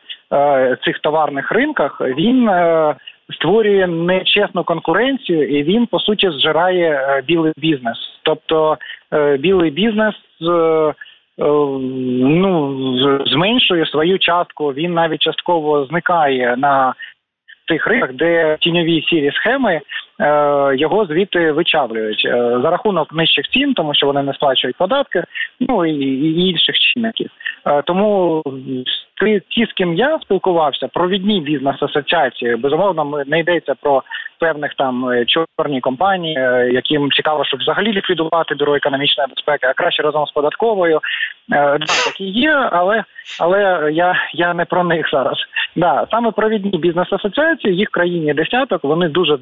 цих 0.86 1.00
товарних 1.00 1.51
ринках, 1.51 2.01
він 2.01 2.50
е, 2.50 2.96
створює 3.34 3.88
нечесну 3.88 4.63
конкуренцію 4.63 5.60
і 5.60 5.63
він 5.63 5.86
по 5.86 6.00
суті 6.00 6.29
зжирає 6.29 6.91
е, 6.91 7.22
білий 7.27 7.53
бізнес. 7.58 7.98
Тобто 8.24 8.77
білий 9.39 9.72
бізнес 9.72 10.15
ну 11.38 13.24
зменшує 13.25 13.86
свою 13.86 14.20
частку. 14.20 14.74
Він 14.74 14.94
навіть 14.94 15.22
частково 15.22 15.86
зникає 15.86 16.55
на 16.58 16.94
тих 17.67 17.88
ринках, 17.88 18.13
де 18.13 18.58
тіньові 18.60 19.01
сірі 19.01 19.32
схеми 19.32 19.82
його 20.76 21.06
звідти 21.06 21.52
вичавлюють 21.52 22.28
за 22.62 22.70
рахунок 22.70 23.14
нижчих 23.14 23.48
цін, 23.48 23.74
тому 23.74 23.94
що 23.94 24.08
вони 24.08 24.24
не 24.24 24.34
сплачують 24.34 24.78
податки, 24.78 25.24
ну 25.60 25.86
і, 25.86 26.48
інших 26.48 26.76
чинників. 26.80 27.30
Тому 27.86 28.44
ті, 29.50 29.66
з 29.66 29.74
ким 29.74 29.94
я 29.94 30.20
спілкувався, 30.20 30.88
провідні 30.88 31.42
бізнес-асоціації, 31.42 32.56
безумовно, 32.56 33.24
не 33.28 33.40
йдеться 33.40 33.74
про 33.82 34.04
певних 34.40 34.74
там 34.74 35.10
е, 35.10 35.26
чорні 35.26 35.82
компанії, 35.82 36.38
е, 36.38 36.70
яким 36.74 37.12
цікаво, 37.12 37.46
щоб 37.46 37.60
взагалі 37.60 37.92
ліквідувати 37.92 38.56
бюро 38.56 38.76
економічної 38.76 39.30
безпеки, 39.30 39.68
а 39.68 39.74
краще 39.74 40.04
разом 40.04 40.26
з 40.26 40.32
податковою. 40.32 40.98
Е, 40.98 41.02
да, 41.50 41.86
такі 42.06 42.24
є, 42.24 42.70
але 42.72 43.04
але 43.40 43.90
я 43.94 44.16
я 44.34 44.54
не 44.54 44.66
про 44.66 44.84
них 44.84 45.10
зараз. 45.12 45.38
Да, 45.76 46.08
саме 46.12 46.32
провідні 46.32 46.78
бізнес-асоціації, 46.78 47.76
їх 47.76 47.90
країні 47.90 48.34
десяток, 48.34 48.84
вони 48.84 49.08
дуже 49.10 49.38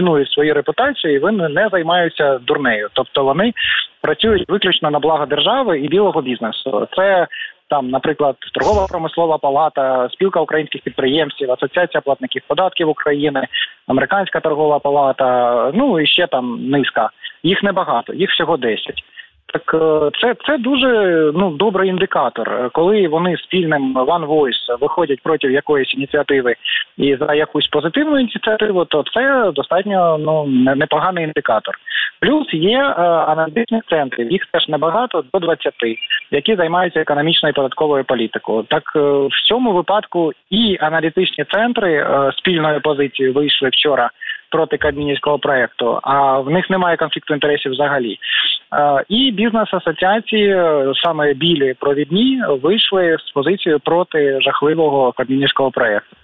цінують 0.00 0.32
свою 0.32 0.54
репутацію 0.54 1.14
і 1.14 1.18
вони 1.18 1.48
не 1.48 1.68
займаються 1.72 2.38
дурнею. 2.38 2.88
Тобто 2.92 3.24
вони 3.24 3.52
працюють 4.00 4.48
виключно 4.48 4.90
на 4.90 4.98
благо 4.98 5.26
держави 5.26 5.80
і 5.80 5.88
білого 5.88 6.22
бізнесу. 6.22 6.88
Це 6.96 7.26
там, 7.68 7.90
наприклад, 7.90 8.36
торгова 8.52 8.86
промислова 8.86 9.38
палата, 9.38 10.08
спілка 10.12 10.40
українських 10.40 10.82
підприємців, 10.82 11.52
асоціація 11.52 12.00
платників 12.00 12.42
податків 12.48 12.88
України, 12.88 13.46
американська 13.86 14.40
торгова 14.40 14.78
палата. 14.78 15.70
Ну 15.74 16.00
і 16.00 16.06
ще 16.06 16.26
там 16.26 16.70
низка. 16.70 17.10
Їх 17.42 17.62
небагато, 17.62 18.12
їх 18.14 18.30
всього 18.30 18.56
10. 18.56 18.80
Так 19.52 19.74
е, 19.74 20.10
це 20.20 20.34
це 20.46 20.58
дуже 20.58 20.88
ну 21.34 21.50
добрий 21.50 21.90
індикатор. 21.90 22.70
Коли 22.72 23.08
вони 23.08 23.36
спільним 23.36 23.98
One 23.98 24.26
Voice 24.26 24.78
виходять 24.80 25.20
проти 25.22 25.52
якоїсь 25.52 25.94
ініціативи 25.94 26.54
і 26.96 27.16
за 27.16 27.34
якусь 27.34 27.66
позитивну 27.66 28.18
ініціативу, 28.18 28.84
то 28.84 29.04
це 29.14 29.52
достатньо 29.54 30.18
ну 30.18 30.46
непоганий 30.76 31.24
індикатор. 31.24 31.74
Плюс 32.20 32.54
є 32.54 32.78
е, 32.78 32.92
аналітичні 33.02 33.80
центри, 33.90 34.24
їх 34.30 34.46
теж 34.52 34.68
небагато 34.68 35.24
до 35.32 35.38
20, 35.38 35.74
які 36.30 36.56
займаються 36.56 37.00
економічною 37.00 37.50
і 37.50 37.54
податковою 37.54 38.04
політикою. 38.04 38.62
Так 38.62 38.92
е, 38.96 39.00
в 39.00 39.48
цьому 39.48 39.72
випадку 39.72 40.32
і 40.50 40.76
аналітичні 40.80 41.44
центри 41.44 41.92
е, 41.94 42.32
спільною 42.38 42.80
позицією 42.80 43.34
вийшли 43.34 43.68
вчора 43.68 44.10
проти 44.50 44.76
кабмінівського 44.76 45.38
проекту, 45.38 46.00
а 46.02 46.38
в 46.38 46.50
них 46.50 46.70
немає 46.70 46.96
конфлікту 46.96 47.34
інтересів 47.34 47.72
взагалі. 47.72 48.18
І 49.08 49.30
бізнес-асоціації, 49.30 50.56
саме 51.02 51.34
білі 51.34 51.74
провідні, 51.80 52.42
вийшли 52.62 53.16
з 53.26 53.30
позицією 53.30 53.80
проти 53.80 54.40
жахливого 54.40 55.12
кабмінівського 55.12 55.70
проекту. 55.70 56.16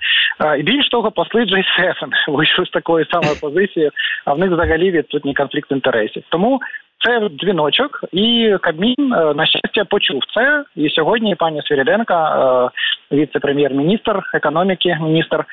І 0.59 0.63
більш 0.63 0.89
того, 0.89 1.11
посли 1.11 1.45
J7 1.45 1.95
вийшли 2.29 2.67
з 2.67 2.71
такою 2.71 3.07
самою 3.07 3.41
позицією, 3.41 3.91
а 4.25 4.33
в 4.33 4.39
них 4.39 4.51
взагалі 4.51 4.91
відсутній 4.91 5.35
конфлікт 5.35 5.73
інтересів. 5.73 6.23
Тому 6.29 6.61
це 7.05 7.29
дзвіночок, 7.29 8.05
і 8.13 8.57
Кабмін 8.61 9.13
е, 9.13 9.35
на 9.35 9.47
щастя 9.47 9.85
почув 9.85 10.21
це. 10.35 10.65
І 10.77 10.91
сьогодні 10.91 11.35
пані 11.35 11.63
Свіріденка, 11.63 12.71
е, 13.13 13.17
віце-прем'єр-міністр 13.17 14.21
економіки, 14.35 14.99
міністр, 15.03 15.41
е, 15.41 15.45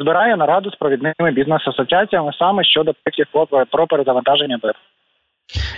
збирає 0.00 0.36
нараду 0.36 0.70
з 0.70 0.74
провідними 0.74 1.30
бізнес-асоціаціями 1.30 2.32
саме 2.38 2.64
щодо 2.64 2.92
проєктів 2.94 3.26
про 3.70 3.86
перезавантаження 3.86 4.58
БЕП. 4.62 4.76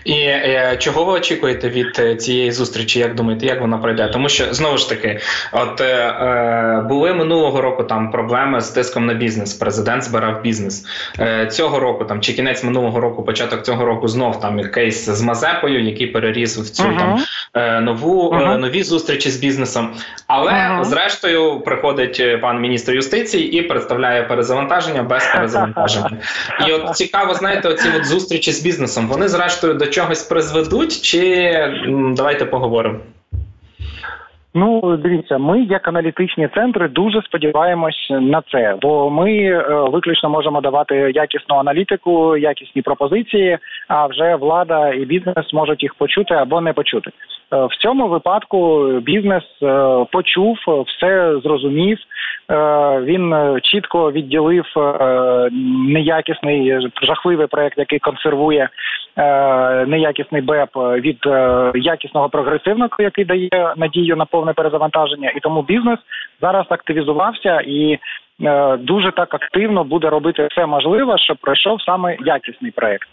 І 0.04 0.12
е, 0.12 0.76
чого 0.78 1.04
ви 1.04 1.12
очікуєте 1.12 1.69
від 1.69 1.99
е, 1.99 2.16
цієї 2.16 2.52
зустрічі? 2.52 2.99
Як 2.99 3.14
думаєте, 3.14 3.47
як 3.47 3.61
вона 3.61 3.78
пройде? 3.78 4.09
Тому 4.09 4.28
що 4.28 4.54
знову 4.54 4.76
ж 4.76 4.88
таки, 4.88 5.21
от 5.52 5.81
е, 5.81 5.85
е, 5.85 6.85
були 6.88 7.14
минулого 7.14 7.61
року 7.61 7.85
там 7.85 8.11
проблеми 8.11 8.61
з 8.61 8.71
тиском 8.71 9.07
на 9.07 9.14
бізнес. 9.14 9.54
Президент 9.54 10.02
збирав 10.02 10.43
бізнес 10.43 10.85
Е, 11.21 11.47
цього 11.47 11.81
року, 11.81 12.04
там 12.04 12.21
чи 12.21 12.33
кінець 12.33 12.64
минулого 12.64 13.00
року, 13.00 13.23
початок 13.23 13.62
цього 13.62 13.85
року, 13.85 14.09
знов 14.09 14.40
там 14.40 14.71
кейс 14.71 15.09
з 15.09 15.23
Мазепою, 15.23 15.85
який 15.85 16.07
переріс 16.07 16.59
в 16.59 16.71
цю 16.71 16.83
uh-huh. 16.83 16.99
там 16.99 17.19
е, 17.54 17.81
нову 17.81 18.31
uh-huh. 18.31 18.59
нові 18.59 18.83
зустрічі 18.83 19.31
з 19.31 19.37
бізнесом. 19.37 19.95
Але 20.26 20.52
uh-huh. 20.52 20.85
зрештою 20.85 21.61
приходить 21.61 22.40
пан 22.43 22.61
міністр 22.61 22.93
юстиції 22.93 23.59
і 23.59 23.62
представляє 23.62 24.23
перезавантаження 24.23 25.02
без 25.02 25.26
перезавантаження. 25.35 26.19
І 26.69 26.73
от 26.73 26.97
цікаво, 26.97 27.35
знаєте, 27.35 27.69
оці 27.69 27.88
от 27.97 28.04
зустрічі 28.07 28.52
з 28.52 28.62
бізнесом. 28.62 29.09
Вони 29.09 29.28
зрештою 29.28 29.63
зрештою 29.64 29.75
до 29.75 29.87
чогось 29.87 30.23
призведуть, 30.23 31.02
чи 31.02 31.52
давайте 32.16 32.44
поговоримо. 32.44 32.99
Ну, 34.56 34.97
дивіться, 34.97 35.38
ми, 35.38 35.62
як 35.62 35.88
аналітичні 35.88 36.49
центри, 36.54 36.88
дуже 36.88 37.23
сподіваємось 37.23 38.09
на 38.11 38.42
це, 38.52 38.76
бо 38.83 39.11
ми 39.11 39.33
е, 39.33 39.64
виключно 39.92 40.28
можемо 40.28 40.61
давати 40.61 40.94
якісну 41.14 41.56
аналітику, 41.56 42.37
якісні 42.37 42.83
пропозиції. 42.83 43.59
А 43.88 44.06
вже 44.06 44.37
влада 44.37 44.92
і 44.92 45.04
бізнес 45.04 45.52
можуть 45.52 45.83
їх 45.83 45.94
почути 45.94 46.35
або 46.35 46.61
не 46.61 46.73
почути. 46.73 47.11
Е, 47.11 47.64
в 47.64 47.76
цьому 47.83 48.09
випадку 48.09 48.88
бізнес 49.02 49.44
е, 49.62 50.04
почув, 50.12 50.56
все 50.87 51.38
зрозумів. 51.44 51.99
Він 53.02 53.35
чітко 53.62 54.12
відділив 54.12 54.64
неякісний 55.88 56.88
жахливий 57.02 57.47
проект, 57.47 57.78
який 57.78 57.99
консервує 57.99 58.68
неякісний 59.87 60.42
БЕП 60.42 60.76
від 60.76 61.18
якісного 61.75 62.28
прогресивного, 62.28 62.90
який 62.99 63.25
дає 63.25 63.75
надію 63.76 64.16
на 64.16 64.25
повне 64.25 64.52
перезавантаження. 64.52 65.33
І 65.37 65.40
тому 65.40 65.62
бізнес 65.62 65.99
зараз 66.40 66.66
активізувався 66.68 67.61
і 67.66 67.99
Е, 68.42 68.76
дуже 68.76 69.12
так 69.12 69.35
активно 69.35 69.85
буде 69.85 70.11
робити 70.11 70.49
все 70.50 70.66
можливе, 70.66 71.18
щоб 71.18 71.37
пройшов 71.37 71.83
саме 71.83 72.16
якісний 72.21 72.71
проект. 72.71 73.09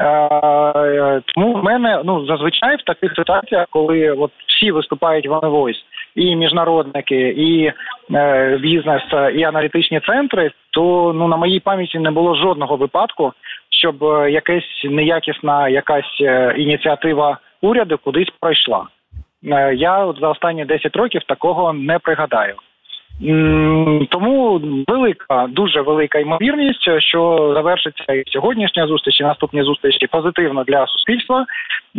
Е, 0.00 1.20
тому 1.34 1.54
в 1.54 1.64
мене 1.64 2.02
ну 2.04 2.26
зазвичай 2.26 2.76
в 2.76 2.82
таких 2.82 3.12
ситуаціях, 3.16 3.66
коли 3.70 4.10
от 4.10 4.30
всі 4.46 4.70
виступають 4.70 5.26
в 5.26 5.32
Voice, 5.32 5.82
і 6.16 6.36
міжнародники, 6.36 7.28
і 7.28 7.72
е, 8.14 8.58
бізнес, 8.62 9.02
і 9.34 9.42
аналітичні 9.42 10.00
центри, 10.00 10.50
то 10.70 11.12
ну 11.16 11.28
на 11.28 11.36
моїй 11.36 11.60
пам'яті 11.60 11.98
не 11.98 12.10
було 12.10 12.34
жодного 12.34 12.76
випадку, 12.76 13.32
щоб 13.70 13.96
якась 14.30 14.84
неякісна 14.84 15.68
якась 15.68 16.20
ініціатива 16.56 17.38
уряду 17.62 17.98
кудись 17.98 18.32
пройшла. 18.40 18.86
Я 19.74 20.04
от 20.04 20.20
за 20.20 20.28
останні 20.28 20.64
10 20.64 20.96
років 20.96 21.22
такого 21.28 21.72
не 21.72 21.98
пригадаю. 21.98 22.54
Тому 24.10 24.60
велика, 24.88 25.46
дуже 25.50 25.80
велика 25.80 26.18
ймовірність, 26.18 26.88
що 26.98 27.52
завершиться 27.54 28.12
і 28.12 28.22
сьогоднішня 28.26 28.86
зустріч, 28.86 29.20
і 29.20 29.24
наступні 29.24 29.62
зустрічі 29.62 30.06
позитивно 30.06 30.64
для 30.64 30.86
суспільства. 30.86 31.46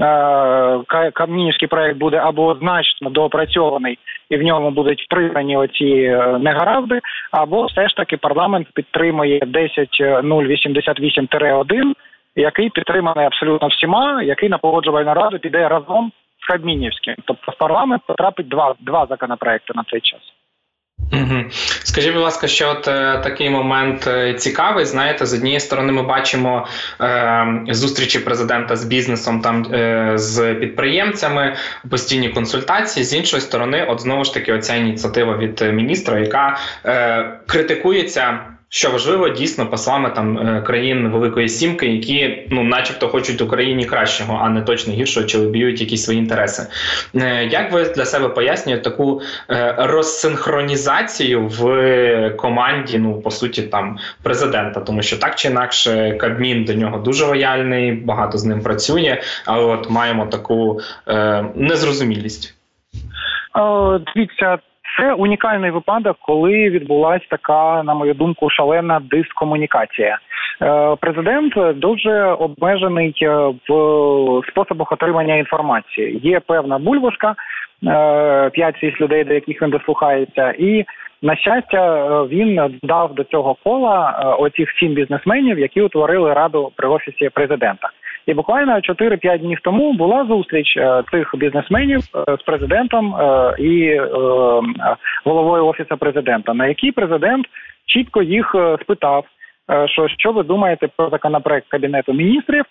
Е, 0.01 0.79
Камінівський 1.13 1.67
проект 1.67 1.97
буде 1.97 2.17
або 2.17 2.55
значно 2.55 3.09
доопрацьований, 3.09 3.99
і 4.29 4.37
в 4.37 4.43
ньому 4.43 4.71
будуть 4.71 5.07
признані 5.09 5.57
оці 5.57 5.85
е, 5.85 6.37
негаразди, 6.39 6.99
або 7.31 7.65
все 7.65 7.87
ж 7.87 7.95
таки 7.95 8.17
парламент 8.17 8.67
підтримує 8.73 9.39
10.088-1, 9.39 11.93
який 12.35 12.69
підтриманий 12.69 13.25
абсолютно 13.25 13.67
всіма, 13.67 14.23
який 14.23 14.49
на 14.49 14.57
погоджувальну 14.57 15.13
раду 15.13 15.39
піде 15.39 15.67
разом 15.67 16.11
з 16.41 16.45
Кабмінівським. 16.47 17.15
Тобто 17.25 17.51
в 17.51 17.57
парламент 17.57 18.01
потрапить 18.07 18.47
два 18.47 18.75
два 18.79 19.05
законопроекти 19.05 19.73
на 19.75 19.83
цей 19.91 20.01
час. 20.01 20.21
Скажіть, 21.83 22.13
будь 22.13 22.21
ласка, 22.21 22.47
що 22.47 22.69
от 22.69 22.87
е, 22.87 23.19
такий 23.23 23.49
момент 23.49 24.07
е, 24.07 24.33
цікавий. 24.33 24.85
Знаєте, 24.85 25.25
з 25.25 25.33
однієї 25.33 25.59
сторони, 25.59 25.91
ми 25.91 26.03
бачимо 26.03 26.67
е, 27.01 27.47
зустрічі 27.69 28.19
президента 28.19 28.75
з 28.75 28.85
бізнесом, 28.85 29.41
там 29.41 29.73
е, 29.73 30.11
з 30.15 30.53
підприємцями, 30.53 31.55
постійні 31.89 32.29
консультації. 32.29 33.03
З 33.03 33.13
іншої 33.13 33.41
сторони, 33.41 33.85
от 33.89 34.01
знову 34.01 34.23
ж 34.23 34.33
таки, 34.33 34.53
оця 34.53 34.75
ініціатива 34.75 35.37
від 35.37 35.61
міністра, 35.61 36.19
яка 36.19 36.57
е, 36.85 37.39
критикується. 37.45 38.39
Що 38.69 38.91
важливо, 38.91 39.29
дійсно 39.29 39.69
послами 39.69 40.09
там 40.09 40.37
е, 40.37 40.61
країн 40.61 41.07
Великої 41.07 41.49
Сімки, 41.49 41.87
які 41.87 42.47
ну, 42.49 42.63
начебто, 42.63 43.07
хочуть 43.07 43.41
Україні 43.41 43.85
кращого, 43.85 44.39
а 44.43 44.49
не 44.49 44.61
точно 44.61 44.93
гіршого, 44.93 45.25
чи 45.25 45.37
лобіюють 45.37 45.81
якісь 45.81 46.03
свої 46.03 46.19
інтереси. 46.19 46.67
Е, 47.15 47.45
як 47.45 47.71
ви 47.71 47.83
для 47.83 48.05
себе 48.05 48.29
пояснюєте 48.29 48.83
таку 48.83 49.21
е, 49.49 49.75
розсинхронізацію 49.77 51.47
в 51.47 52.35
команді? 52.37 52.97
Ну 52.97 53.21
по 53.21 53.31
суті, 53.31 53.61
там 53.61 53.97
президента, 54.23 54.79
тому 54.79 55.01
що 55.01 55.17
так 55.17 55.35
чи 55.35 55.47
інакше 55.47 56.17
Кабмін 56.19 56.65
до 56.65 56.73
нього 56.73 56.97
дуже 56.97 57.25
лояльний, 57.25 57.91
багато 57.91 58.37
з 58.37 58.45
ним 58.45 58.61
працює, 58.61 59.21
але 59.45 59.63
от 59.63 59.89
маємо 59.89 60.25
таку 60.25 60.81
е, 61.07 61.45
незрозумілість. 61.55 62.53
Дивіться, 64.15 64.57
це 64.97 65.13
унікальний 65.13 65.71
випадок, 65.71 66.17
коли 66.21 66.69
відбулася 66.69 67.25
така, 67.29 67.83
на 67.83 67.93
мою 67.93 68.13
думку, 68.13 68.49
шалена 68.49 69.01
дискомунікація. 69.11 70.19
Е, 70.61 70.95
президент 70.99 71.53
дуже 71.79 72.23
обмежений 72.23 73.13
е, 73.21 73.29
в 73.69 74.41
способах 74.51 74.91
отримання 74.91 75.35
інформації. 75.35 76.19
Є 76.23 76.39
певна 76.39 76.77
бульбашка, 76.77 77.35
5-6 77.83 78.51
е, 78.83 78.93
людей, 79.01 79.23
до 79.23 79.33
яких 79.33 79.61
він 79.61 79.69
дослухається, 79.69 80.51
і 80.51 80.85
на 81.21 81.35
щастя, 81.35 82.07
він 82.23 82.79
дав 82.83 83.13
до 83.15 83.23
цього 83.23 83.55
кола 83.63 84.11
оцих 84.39 84.69
сім 84.79 84.93
бізнесменів, 84.93 85.59
які 85.59 85.81
утворили 85.81 86.33
раду 86.33 86.71
при 86.75 86.87
офісі 86.87 87.29
президента. 87.29 87.89
І 88.27 88.33
буквально 88.33 88.75
4-5 88.75 89.39
днів 89.39 89.59
тому 89.63 89.93
була 89.93 90.25
зустріч 90.25 90.77
е, 90.77 91.03
цих 91.11 91.35
бізнесменів 91.35 91.99
е, 91.99 92.37
з 92.39 92.43
президентом 92.43 93.15
е, 93.15 93.55
і 93.59 93.99
головою 95.25 95.65
офісу 95.65 95.97
президента, 95.97 96.53
на 96.53 96.67
якій 96.67 96.91
президент 96.91 97.45
чітко 97.85 98.21
їх 98.21 98.55
спитав, 98.81 99.25
що 99.85 100.07
що 100.07 100.31
ви 100.31 100.43
думаєте 100.43 100.87
про 100.97 101.09
законопроект 101.09 101.67
кабінету 101.67 102.13
міністрів, 102.13 102.65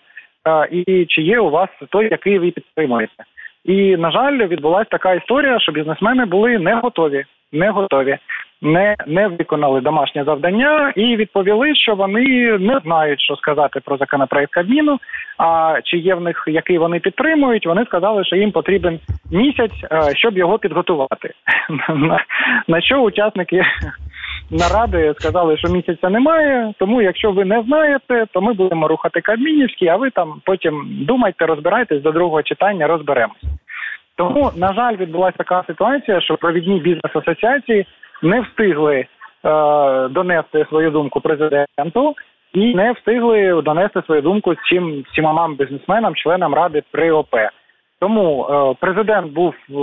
і 0.71 1.05
чи 1.05 1.21
є 1.21 1.39
у 1.39 1.49
вас 1.49 1.69
той, 1.89 2.07
який 2.11 2.39
ви 2.39 2.51
підтримуєте. 2.51 3.23
І 3.65 3.97
на 3.97 4.11
жаль, 4.11 4.47
відбулася 4.47 4.89
така 4.89 5.13
історія, 5.13 5.59
що 5.59 5.71
бізнесмени 5.71 6.25
були 6.25 6.59
не 6.59 6.75
готові, 6.75 7.25
не 7.51 7.69
готові 7.69 8.17
не 8.61 8.95
не 9.07 9.27
виконали 9.27 9.81
домашнє 9.81 10.23
завдання 10.23 10.93
і 10.95 11.15
відповіли, 11.15 11.75
що 11.75 11.95
вони 11.95 12.57
не 12.59 12.79
знають, 12.83 13.21
що 13.21 13.35
сказати 13.35 13.79
про 13.85 13.97
законопроект 13.97 14.51
Кабміну. 14.51 14.99
А 15.37 15.79
чи 15.83 15.97
є 15.97 16.15
в 16.15 16.21
них 16.21 16.43
який 16.47 16.77
вони 16.77 16.99
підтримують? 16.99 17.65
Вони 17.65 17.85
сказали, 17.85 18.25
що 18.25 18.35
їм 18.35 18.51
потрібен 18.51 18.99
місяць, 19.31 19.83
е, 19.91 20.15
щоб 20.15 20.37
його 20.37 20.59
підготувати. 20.59 21.33
На 22.67 22.81
що 22.81 22.97
учасники 22.97 23.65
наради 24.51 25.13
сказали, 25.19 25.57
що 25.57 25.69
місяця 25.69 26.09
немає. 26.09 26.73
Тому, 26.79 27.01
якщо 27.01 27.31
ви 27.31 27.45
не 27.45 27.63
знаєте, 27.67 28.25
то 28.33 28.41
ми 28.41 28.53
будемо 28.53 28.87
рухати 28.87 29.21
Кабмінівський, 29.21 29.87
а 29.87 29.95
ви 29.95 30.09
там 30.09 30.41
потім 30.45 30.87
думайте, 31.07 31.45
розбирайтесь 31.45 32.01
до 32.01 32.11
другого 32.11 32.43
читання, 32.43 32.87
розберемось. 32.87 33.43
Тому, 34.15 34.51
на 34.55 34.73
жаль, 34.73 34.95
відбулася 34.95 35.37
така 35.37 35.63
ситуація, 35.67 36.21
що 36.21 36.37
провідні 36.37 36.79
бізнес-асоціації 36.79 37.85
не 38.21 38.41
встигли 38.41 38.95
е, 38.95 39.07
донести 40.09 40.65
свою 40.69 40.91
думку 40.91 41.21
президенту 41.21 42.15
і 42.53 42.75
не 42.75 42.91
встигли 42.91 43.61
донести 43.61 44.01
свою 44.05 44.21
думку 44.21 44.55
цим 44.69 45.03
сімамам 45.15 45.55
бізнесменам, 45.55 46.15
членам 46.15 46.53
ради 46.53 46.83
при 46.91 47.11
ОП. 47.11 47.35
Тому 47.99 48.47
е, 48.49 48.75
президент 48.79 49.33
був 49.33 49.53
е, 49.53 49.73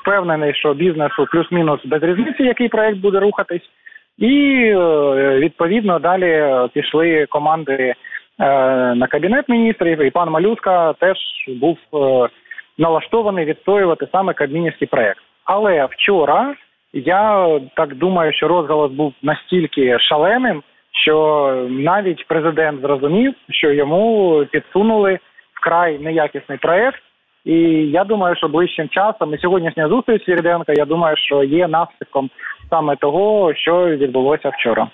впевнений, 0.00 0.54
що 0.54 0.74
бізнесу 0.74 1.26
плюс-мінус 1.32 1.80
без 1.84 2.02
різниці, 2.02 2.42
який 2.42 2.68
проект 2.68 2.98
буде 2.98 3.20
рухатись, 3.20 3.70
і 4.18 4.64
е, 4.64 4.76
відповідно 5.38 5.98
далі 5.98 6.52
пішли 6.72 7.26
команди 7.26 7.72
е, 7.72 7.94
на 8.94 9.06
кабінет 9.06 9.48
міністрів. 9.48 10.02
І 10.02 10.10
пан 10.10 10.30
Малюска 10.30 10.92
теж 10.92 11.18
був 11.48 11.78
е, 11.94 12.28
налаштований 12.78 13.44
відстоювати 13.44 14.08
саме 14.12 14.34
кабмінівський 14.34 14.88
проект. 14.88 15.20
Але 15.44 15.84
вчора 15.84 16.54
я 16.92 17.60
так 17.76 17.94
думаю, 17.94 18.32
що 18.32 18.48
розголос 18.48 18.92
був 18.92 19.14
настільки 19.22 19.98
шаленим, 19.98 20.62
що 21.04 21.66
навіть 21.70 22.26
президент 22.26 22.80
зрозумів, 22.80 23.34
що 23.50 23.72
йому 23.72 24.44
підсунули 24.50 25.18
вкрай 25.54 25.98
неякісний 25.98 26.58
проект. 26.58 27.02
І 27.44 27.54
я 27.90 28.04
думаю, 28.04 28.36
що 28.36 28.48
ближчим 28.48 28.88
часом 28.88 29.34
і 29.34 29.38
сьогоднішня 29.38 29.88
зустріч 29.88 30.24
Свіріденка, 30.24 30.72
я 30.72 30.84
думаю, 30.84 31.16
що 31.16 31.44
є 31.44 31.68
наслідком 31.68 32.30
саме 32.70 32.96
того, 32.96 33.54
що 33.54 33.88
відбулося 33.88 34.48
вчора. 34.48 34.88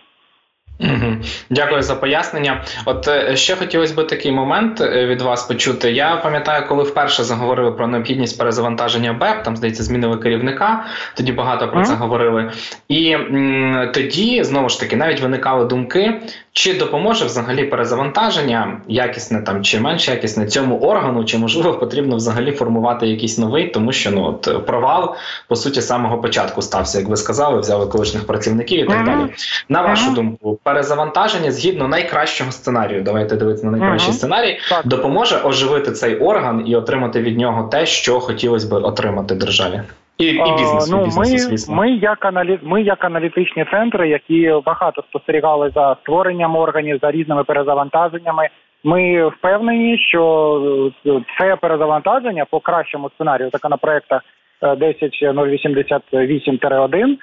Угу. 0.81 1.17
Дякую 1.51 1.83
за 1.83 1.95
пояснення. 1.95 2.65
От 2.85 3.09
е, 3.09 3.37
ще 3.37 3.57
хотілося 3.57 3.95
би 3.95 4.05
такий 4.05 4.33
момент 4.33 4.81
е, 4.81 5.07
від 5.07 5.23
вас 5.23 5.43
почути. 5.43 5.93
Я 5.93 6.17
пам'ятаю, 6.17 6.67
коли 6.69 6.83
вперше 6.83 7.25
заговорили 7.25 7.73
про 7.73 7.87
необхідність 7.87 8.39
перезавантаження 8.39 9.13
БЕП, 9.13 9.43
там 9.43 9.57
здається, 9.57 9.83
змінили 9.83 10.19
керівника. 10.19 10.85
Тоді 11.15 11.33
багато 11.33 11.69
про 11.69 11.85
це 11.85 11.95
говорили. 11.95 12.51
І 12.89 13.11
м, 13.11 13.91
тоді 13.95 14.45
знову 14.45 14.69
ж 14.69 14.81
таки 14.81 14.97
навіть 14.97 15.21
виникали 15.21 15.65
думки, 15.65 16.21
чи 16.57 16.75
допоможе 16.75 17.25
взагалі 17.25 17.65
перезавантаження, 17.65 18.81
якісне 18.89 19.43
там 19.43 19.65
чи 19.65 19.81
менш 19.81 20.09
якісне 20.09 20.47
цьому 20.47 20.79
органу, 20.79 21.25
чи 21.25 21.39
можливо 21.39 21.75
потрібно 21.75 22.17
взагалі 22.17 22.53
формувати 22.53 23.07
якийсь 23.07 23.39
новий, 23.39 23.69
тому 23.69 23.93
що 23.93 24.11
ну 24.11 24.25
от 24.25 24.67
провал 24.67 25.15
по 25.49 25.57
суті 25.57 25.81
з 25.81 25.87
самого 25.87 26.19
початку 26.19 26.63
стався, 26.63 26.99
як 26.99 27.09
ви 27.09 27.17
сказали, 27.17 27.61
взяли 27.61 27.87
колишніх 27.87 28.27
працівників 28.27 28.85
і 28.85 28.89
так 28.89 29.05
далі. 29.05 29.31
На 29.69 29.83
вашу 29.83 30.11
думку 30.11 30.59
перезавантаження 30.63 31.53
згідно 31.53 31.89
найкращого 31.89 32.53
сценарію. 32.53 33.03
Давайте 33.03 33.37
дивитися 33.37 33.67
на 33.67 33.73
найкращий 33.73 34.11
uh-huh. 34.11 34.17
сценарій, 34.17 34.59
так. 34.71 34.87
допоможе 34.87 35.41
оживити 35.45 35.93
цей 35.93 36.19
орган 36.19 36.63
і 36.67 36.77
отримати 36.77 37.21
від 37.21 37.39
нього 37.39 37.69
те, 37.69 37.87
що 37.87 38.21
хотілося 38.21 38.69
б 38.69 38.73
отримати 38.73 39.35
державі. 39.35 39.83
І 40.19 40.25
і 40.25 40.53
бізнес, 40.59 40.91
ну, 40.91 41.05
бізнесу, 41.05 41.21
ми, 41.21 41.27
звісно. 41.27 41.75
Ми 41.75 41.91
як 41.91 42.25
аналі... 42.25 42.59
ми 42.63 42.83
як 42.83 43.05
аналітичні 43.05 43.65
центри, 43.71 44.09
які 44.09 44.55
багато 44.65 45.03
спостерігали 45.03 45.71
за 45.75 45.97
створенням 46.03 46.57
органів, 46.57 46.99
за 47.03 47.11
різними 47.11 47.45
перезавантаженнями. 47.45 48.49
Ми 48.85 49.29
впевнені, 49.29 49.99
що 49.99 50.63
е, 51.07 51.11
це 51.39 51.57
перезавантаження 51.57 52.45
по 52.45 52.61
кращому 52.61 53.11
сценарію 53.11 53.51
законопроекта 53.51 54.21
10.088-1, 54.63 57.09
е, 57.09 57.17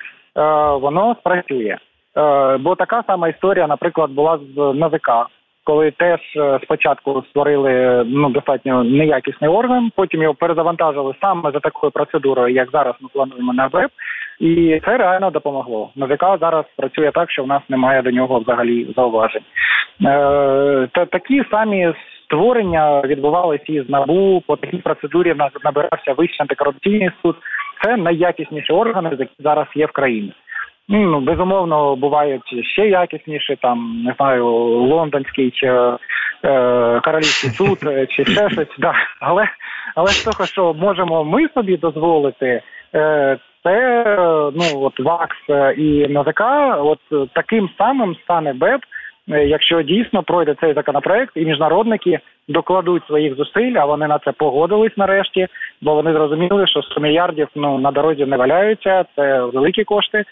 воно 0.77 1.15
спрацює. 1.19 1.77
Е, 2.17 2.57
бо 2.57 2.75
така 2.75 3.03
сама 3.07 3.29
історія, 3.29 3.67
наприклад, 3.67 4.11
була 4.11 4.39
з 4.55 4.73
НАЗК, 4.73 5.09
коли 5.63 5.91
теж 5.91 6.19
е, 6.35 6.59
спочатку 6.63 7.23
створили 7.29 8.03
ну 8.07 8.29
достатньо 8.29 8.83
неякісний 8.83 9.49
орган, 9.49 9.91
потім 9.95 10.21
його 10.21 10.33
перезавантажили 10.33 11.13
саме 11.21 11.51
за 11.51 11.59
такою 11.59 11.91
процедурою, 11.91 12.55
як 12.55 12.69
зараз 12.71 12.95
ми 13.01 13.09
плануємо 13.13 13.53
на 13.53 13.67
веб, 13.67 13.89
і 14.39 14.81
це 14.85 14.97
реально 14.97 15.31
допомогло. 15.31 15.89
НАЗК 15.95 16.23
зараз 16.39 16.65
працює 16.77 17.11
так, 17.11 17.31
що 17.31 17.43
в 17.43 17.47
нас 17.47 17.61
немає 17.69 18.01
до 18.01 18.11
нього 18.11 18.39
взагалі 18.39 18.93
зауважень. 18.95 19.43
Е, 20.05 20.87
та 20.91 21.05
такі 21.05 21.43
самі. 21.51 21.93
Створення 22.25 23.01
відбувалися 23.01 23.63
і 23.67 23.81
з 23.81 23.89
набу 23.89 24.43
по 24.47 24.55
такій 24.55 24.77
процедурі 24.77 25.35
набирався 25.63 26.13
вищий 26.13 26.37
антикорупційний 26.39 27.11
суд. 27.21 27.35
Це 27.83 27.97
найякісніші 27.97 28.73
органи, 28.73 29.09
які 29.19 29.31
зараз 29.39 29.67
є 29.75 29.85
в 29.85 29.91
країні. 29.91 30.33
Ну, 30.89 31.19
безумовно, 31.19 31.95
бувають 31.95 32.65
ще 32.73 32.87
якісніші, 32.87 33.55
там 33.61 34.01
не 34.05 34.13
знаю, 34.17 34.47
лондонський 34.65 35.51
чи 35.51 35.67
е, 35.67 36.99
королівський 37.03 37.49
суд 37.49 37.77
е, 37.85 38.07
чи 38.07 38.25
ще 38.25 38.49
щось. 38.51 38.75
Да. 38.79 38.93
Але 39.19 39.47
але 39.95 40.07
з 40.07 40.23
того, 40.23 40.45
що 40.45 40.73
можемо 40.73 41.23
ми 41.23 41.47
собі 41.47 41.77
дозволити, 41.77 42.61
е, 42.95 43.37
це 43.63 44.03
ну 44.55 44.81
от 44.81 44.99
ВАКС 44.99 45.37
і 45.77 46.07
НАЗК, 46.07 46.41
от 46.77 46.99
таким 47.33 47.69
самим 47.77 48.15
стане 48.15 48.53
БЕП, 48.53 48.81
якщо 49.27 49.81
дійсно 49.81 50.23
пройде 50.23 50.55
цей 50.61 50.73
законопроект, 50.73 51.31
і 51.35 51.45
міжнародники 51.45 52.19
докладуть 52.47 53.05
своїх 53.07 53.35
зусиль, 53.35 53.73
а 53.75 53.85
вони 53.85 54.07
на 54.07 54.19
це 54.19 54.31
погодились 54.31 54.97
нарешті, 54.97 55.47
бо 55.81 55.95
вони 55.95 56.13
зрозуміли, 56.13 56.67
що 56.67 56.81
100 56.81 57.01
мільярдів 57.01 57.47
ну 57.55 57.77
на 57.77 57.91
дорозі 57.91 58.25
не 58.25 58.37
валяються, 58.37 59.05
це 59.15 59.41
великі 59.41 59.83
кошти, 59.83 60.23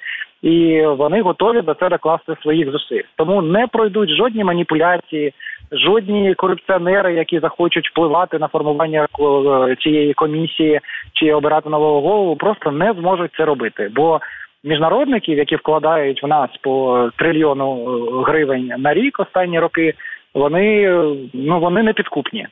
і 0.41 0.86
вони 0.86 1.21
готові 1.21 1.62
до 1.62 1.73
це 1.73 1.89
докласти 1.89 2.36
своїх 2.41 2.71
зусиль. 2.71 3.04
Тому 3.15 3.41
не 3.41 3.67
пройдуть 3.67 4.10
жодні 4.10 4.43
маніпуляції, 4.43 5.34
жодні 5.71 6.34
корупціонери, 6.34 7.13
які 7.13 7.39
захочуть 7.39 7.89
впливати 7.89 8.39
на 8.39 8.47
формування 8.47 9.08
е, 9.19 9.75
цієї 9.75 10.13
комісії 10.13 10.80
чи 11.13 11.34
обирати 11.34 11.69
нового 11.69 12.01
голову, 12.01 12.36
просто 12.36 12.71
не 12.71 12.93
зможуть 12.93 13.32
це 13.38 13.45
робити. 13.45 13.91
Бо 13.95 14.19
міжнародників, 14.63 15.38
які 15.38 15.56
вкладають 15.56 16.23
в 16.23 16.27
нас 16.27 16.49
по 16.62 17.10
трильйону 17.17 17.75
е, 17.75 18.23
гривень 18.32 18.71
на 18.77 18.93
рік 18.93 19.19
останні 19.19 19.60
роки, 19.60 19.93
вони 20.34 20.89
ну 21.34 21.60
вони 21.60 21.84
не 21.84 21.93
підкупні. 21.93 22.47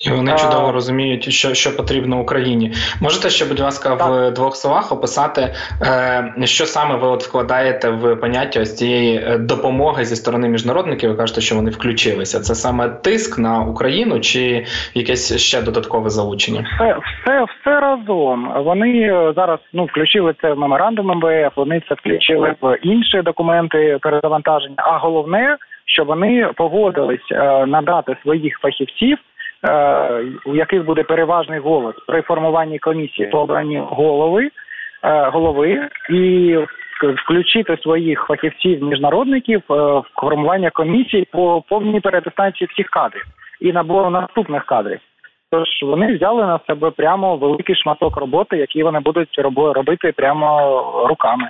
І 0.00 0.10
вони 0.10 0.34
чудово 0.38 0.72
розуміють, 0.72 1.32
що 1.32 1.54
що 1.54 1.76
потрібно 1.76 2.20
Україні. 2.20 2.72
Можете 3.00 3.30
ще, 3.30 3.44
будь 3.44 3.60
ласка, 3.60 3.96
так. 3.96 4.08
в 4.08 4.30
двох 4.30 4.56
словах 4.56 4.92
описати, 4.92 5.54
е, 5.82 6.34
що 6.44 6.66
саме 6.66 6.96
ви 6.96 7.06
от 7.08 7.22
вкладаєте 7.22 7.90
в 7.90 8.16
поняття 8.16 8.60
ось 8.60 8.76
цієї 8.76 9.16
е, 9.16 9.38
допомоги 9.38 10.04
зі 10.04 10.16
сторони 10.16 10.48
міжнародників? 10.48 11.10
Ви 11.10 11.16
кажете, 11.16 11.40
що 11.40 11.54
вони 11.54 11.70
включилися. 11.70 12.40
Це 12.40 12.54
саме 12.54 12.88
тиск 12.88 13.38
на 13.38 13.60
Україну 13.60 14.20
чи 14.20 14.66
якесь 14.94 15.36
ще 15.36 15.62
додаткове 15.62 16.10
залучення? 16.10 16.64
Все 16.74 16.96
все, 17.04 17.44
все 17.44 17.80
разом. 17.80 18.52
Вони 18.64 19.00
е, 19.00 19.32
зараз 19.36 19.58
ну 19.72 19.84
включили 19.84 20.34
це 20.40 20.52
в 20.52 20.58
меморандум 20.58 21.06
МВФ, 21.06 21.56
Вони 21.56 21.82
це 21.88 21.94
включили 21.94 22.54
в 22.62 22.78
інші 22.82 23.22
документи 23.22 23.98
перезавантаження. 24.02 24.74
А 24.76 24.98
головне, 24.98 25.56
що 25.86 26.04
вони 26.04 26.50
погодились 26.56 27.32
е, 27.32 27.66
надати 27.66 28.16
своїх 28.22 28.58
фахівців. 28.58 29.18
Е, 29.68 30.24
у 30.44 30.54
яких 30.54 30.84
буде 30.84 31.02
переважний 31.02 31.58
голос 31.58 31.94
при 32.06 32.22
формуванні 32.22 32.78
комісії 32.78 33.28
по 33.28 33.38
обранні 33.38 33.78
голови 33.78 34.50
е, 35.04 35.30
голови 35.30 35.88
і 36.10 36.56
включити 37.22 37.76
своїх 37.76 38.24
фахівців 38.28 38.82
міжнародників 38.82 39.62
е, 39.70 39.74
в 39.74 40.04
формування 40.20 40.70
комісії 40.70 41.28
по 41.32 41.62
повній 41.68 42.00
переатестації 42.00 42.68
всіх 42.72 42.86
кадрів 42.86 43.24
і 43.60 43.72
набору 43.72 44.10
наступних 44.10 44.64
кадрів. 44.64 45.00
Тож 45.50 45.68
вони 45.82 46.16
взяли 46.16 46.42
на 46.42 46.60
себе 46.66 46.90
прямо 46.90 47.36
великий 47.36 47.76
шматок 47.76 48.16
роботи, 48.16 48.56
який 48.56 48.82
вони 48.82 49.00
будуть 49.00 49.38
робити 49.74 50.12
прямо 50.16 51.06
руками. 51.08 51.48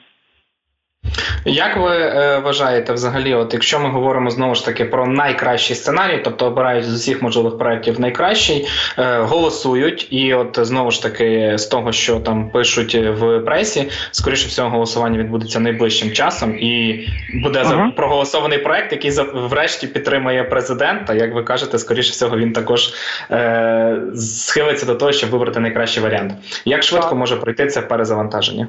Як 1.45 1.77
ви 1.77 1.97
е, 1.97 2.39
вважаєте, 2.45 2.93
взагалі, 2.93 3.35
от 3.35 3.55
якщо 3.55 3.81
ми 3.81 3.89
говоримо 3.89 4.31
знову 4.31 4.55
ж 4.55 4.65
таки 4.65 4.85
про 4.85 5.07
найкращий 5.07 5.77
сценарій, 5.77 6.21
тобто 6.25 6.47
обирають 6.47 6.85
з 6.85 6.95
усіх 6.95 7.23
можливих 7.23 7.59
проєктів 7.59 8.01
найкращий, 8.01 8.67
е, 8.99 9.19
голосують, 9.19 10.09
і 10.11 10.35
от 10.35 10.59
знову 10.63 10.91
ж 10.91 11.03
таки 11.03 11.59
з 11.59 11.67
того, 11.67 11.93
що 11.93 12.21
там 12.21 12.51
пишуть 12.51 12.95
в 12.95 13.41
пресі, 13.41 13.91
скоріше 14.11 14.49
всього, 14.49 14.71
голосування 14.71 15.19
відбудеться 15.19 15.61
найближчим 15.61 16.13
часом, 16.13 16.59
і 16.59 17.07
буде 17.43 17.63
uh-huh. 17.63 17.95
проголосований 17.97 18.59
проект, 18.59 18.93
який 18.93 19.13
врешті 19.35 19.87
підтримує 19.87 20.45
президента. 20.45 21.15
Як 21.15 21.35
ви 21.35 21.43
кажете, 21.43 21.79
скоріше 21.79 22.11
всього, 22.11 22.37
він 22.37 22.53
також 22.53 22.93
е, 23.31 23.97
схилиться 24.17 24.87
до 24.87 24.95
того, 24.95 25.13
щоб 25.13 25.31
вибрати 25.31 25.61
найкращий 25.61 26.03
варіант. 26.03 26.33
Як 26.65 26.83
швидко 26.83 27.17
може 27.17 27.37
пройти 27.37 27.67
це 27.67 27.83
перезавантаження? 27.83 28.69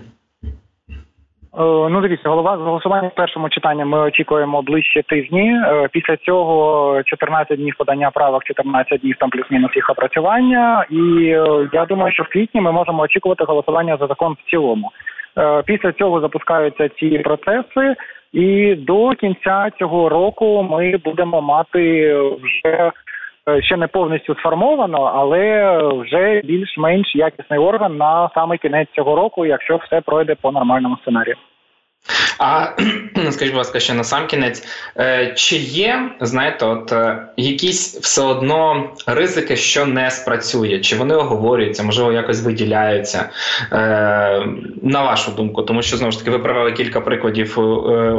Е, 1.59 1.89
ну, 1.89 2.01
дивіться, 2.01 2.29
голова 2.29 2.55
голосування 2.55 3.07
в 3.07 3.15
першому 3.15 3.49
читанні 3.49 3.85
ми 3.85 3.99
очікуємо 3.99 4.61
ближче 4.61 5.03
тижні. 5.03 5.53
Е, 5.65 5.87
після 5.91 6.17
цього 6.17 7.01
14 7.05 7.59
днів 7.59 7.75
подання 7.77 8.11
правок, 8.11 8.43
14 8.43 9.01
днів 9.01 9.15
там 9.19 9.29
плюс-мінус 9.29 9.71
їх 9.75 9.89
опрацювання. 9.89 10.85
І 10.89 11.25
е, 11.25 11.69
я 11.73 11.85
думаю, 11.85 12.13
що 12.13 12.23
в 12.23 12.27
квітні 12.27 12.61
ми 12.61 12.71
можемо 12.71 13.01
очікувати 13.03 13.43
голосування 13.43 13.97
за 13.97 14.07
закон 14.07 14.33
в 14.33 14.49
цілому. 14.49 14.91
Після 15.65 15.91
цього 15.91 16.19
запускаються 16.19 16.89
ці 16.89 17.09
процеси, 17.09 17.95
і 18.33 18.75
до 18.75 19.09
кінця 19.09 19.69
цього 19.79 20.09
року 20.09 20.67
ми 20.71 20.97
будемо 21.05 21.41
мати 21.41 22.13
вже. 22.17 22.91
Ще 23.59 23.77
не 23.77 23.87
повністю 23.87 24.35
сформовано, 24.35 24.97
але 24.97 25.77
вже 26.01 26.41
більш-менш 26.43 27.15
якісний 27.15 27.59
орган 27.59 27.97
на 27.97 28.29
саме 28.33 28.57
кінець 28.57 28.89
цього 28.95 29.15
року, 29.15 29.45
якщо 29.45 29.77
все 29.77 30.01
пройде 30.01 30.35
по 30.35 30.51
нормальному 30.51 30.97
сценарію. 30.97 31.35
А 32.37 32.67
скажіть, 33.31 33.53
будь 33.53 33.57
ласка, 33.57 33.79
ще 33.79 33.93
на 33.93 34.03
сам 34.03 34.27
кінець, 34.27 34.63
е, 34.97 35.33
чи 35.35 35.55
є, 35.55 36.11
знаєте, 36.21 36.65
от 36.65 36.91
е, 36.91 37.27
якісь 37.37 37.99
все 37.99 38.21
одно 38.21 38.89
ризики, 39.05 39.55
що 39.55 39.85
не 39.85 40.11
спрацює, 40.11 40.79
чи 40.79 40.95
вони 40.95 41.15
оговорюються, 41.15 41.83
можливо, 41.83 42.11
якось 42.11 42.43
виділяються, 42.43 43.29
е, 43.71 43.77
на 44.81 45.03
вашу 45.03 45.31
думку, 45.31 45.61
тому 45.61 45.81
що 45.81 45.97
знову 45.97 46.11
ж 46.11 46.19
таки 46.19 46.31
ви 46.31 46.39
привели 46.39 46.71
кілька 46.71 47.01
прикладів 47.01 47.59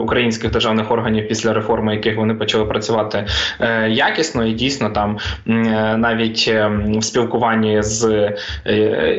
українських 0.03 0.51
державних 0.51 0.91
органів 0.91 1.29
після 1.29 1.53
реформи, 1.53 1.95
яких 1.95 2.17
вони 2.17 2.35
почали 2.35 2.65
працювати 2.65 3.27
якісно. 3.89 4.47
І 4.47 4.53
дійсно 4.53 4.91
там 4.91 5.19
навіть 5.99 6.49
в 6.99 7.03
спілкуванні 7.03 7.83
з 7.83 8.33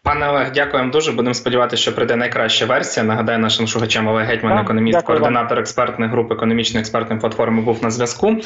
Пане 0.03 0.29
Олег, 0.29 0.51
дякуємо 0.51 0.91
дуже. 0.91 1.11
Будемо 1.11 1.33
сподіватися, 1.33 1.81
що 1.81 1.95
прийде 1.95 2.15
найкраща 2.15 2.65
версія. 2.65 3.05
Нагадаю 3.05 3.39
нашим 3.39 3.67
слухачам 3.67 4.07
Олег 4.07 4.27
Гетьман, 4.27 4.57
економіст, 4.57 5.01
координатор 5.01 5.59
експертних 5.59 6.11
груп 6.11 6.31
економічної 6.31 6.81
експертної 6.81 7.21
платформи, 7.21 7.61
був 7.61 7.83
на 7.83 7.89
зв'язку. 7.89 8.37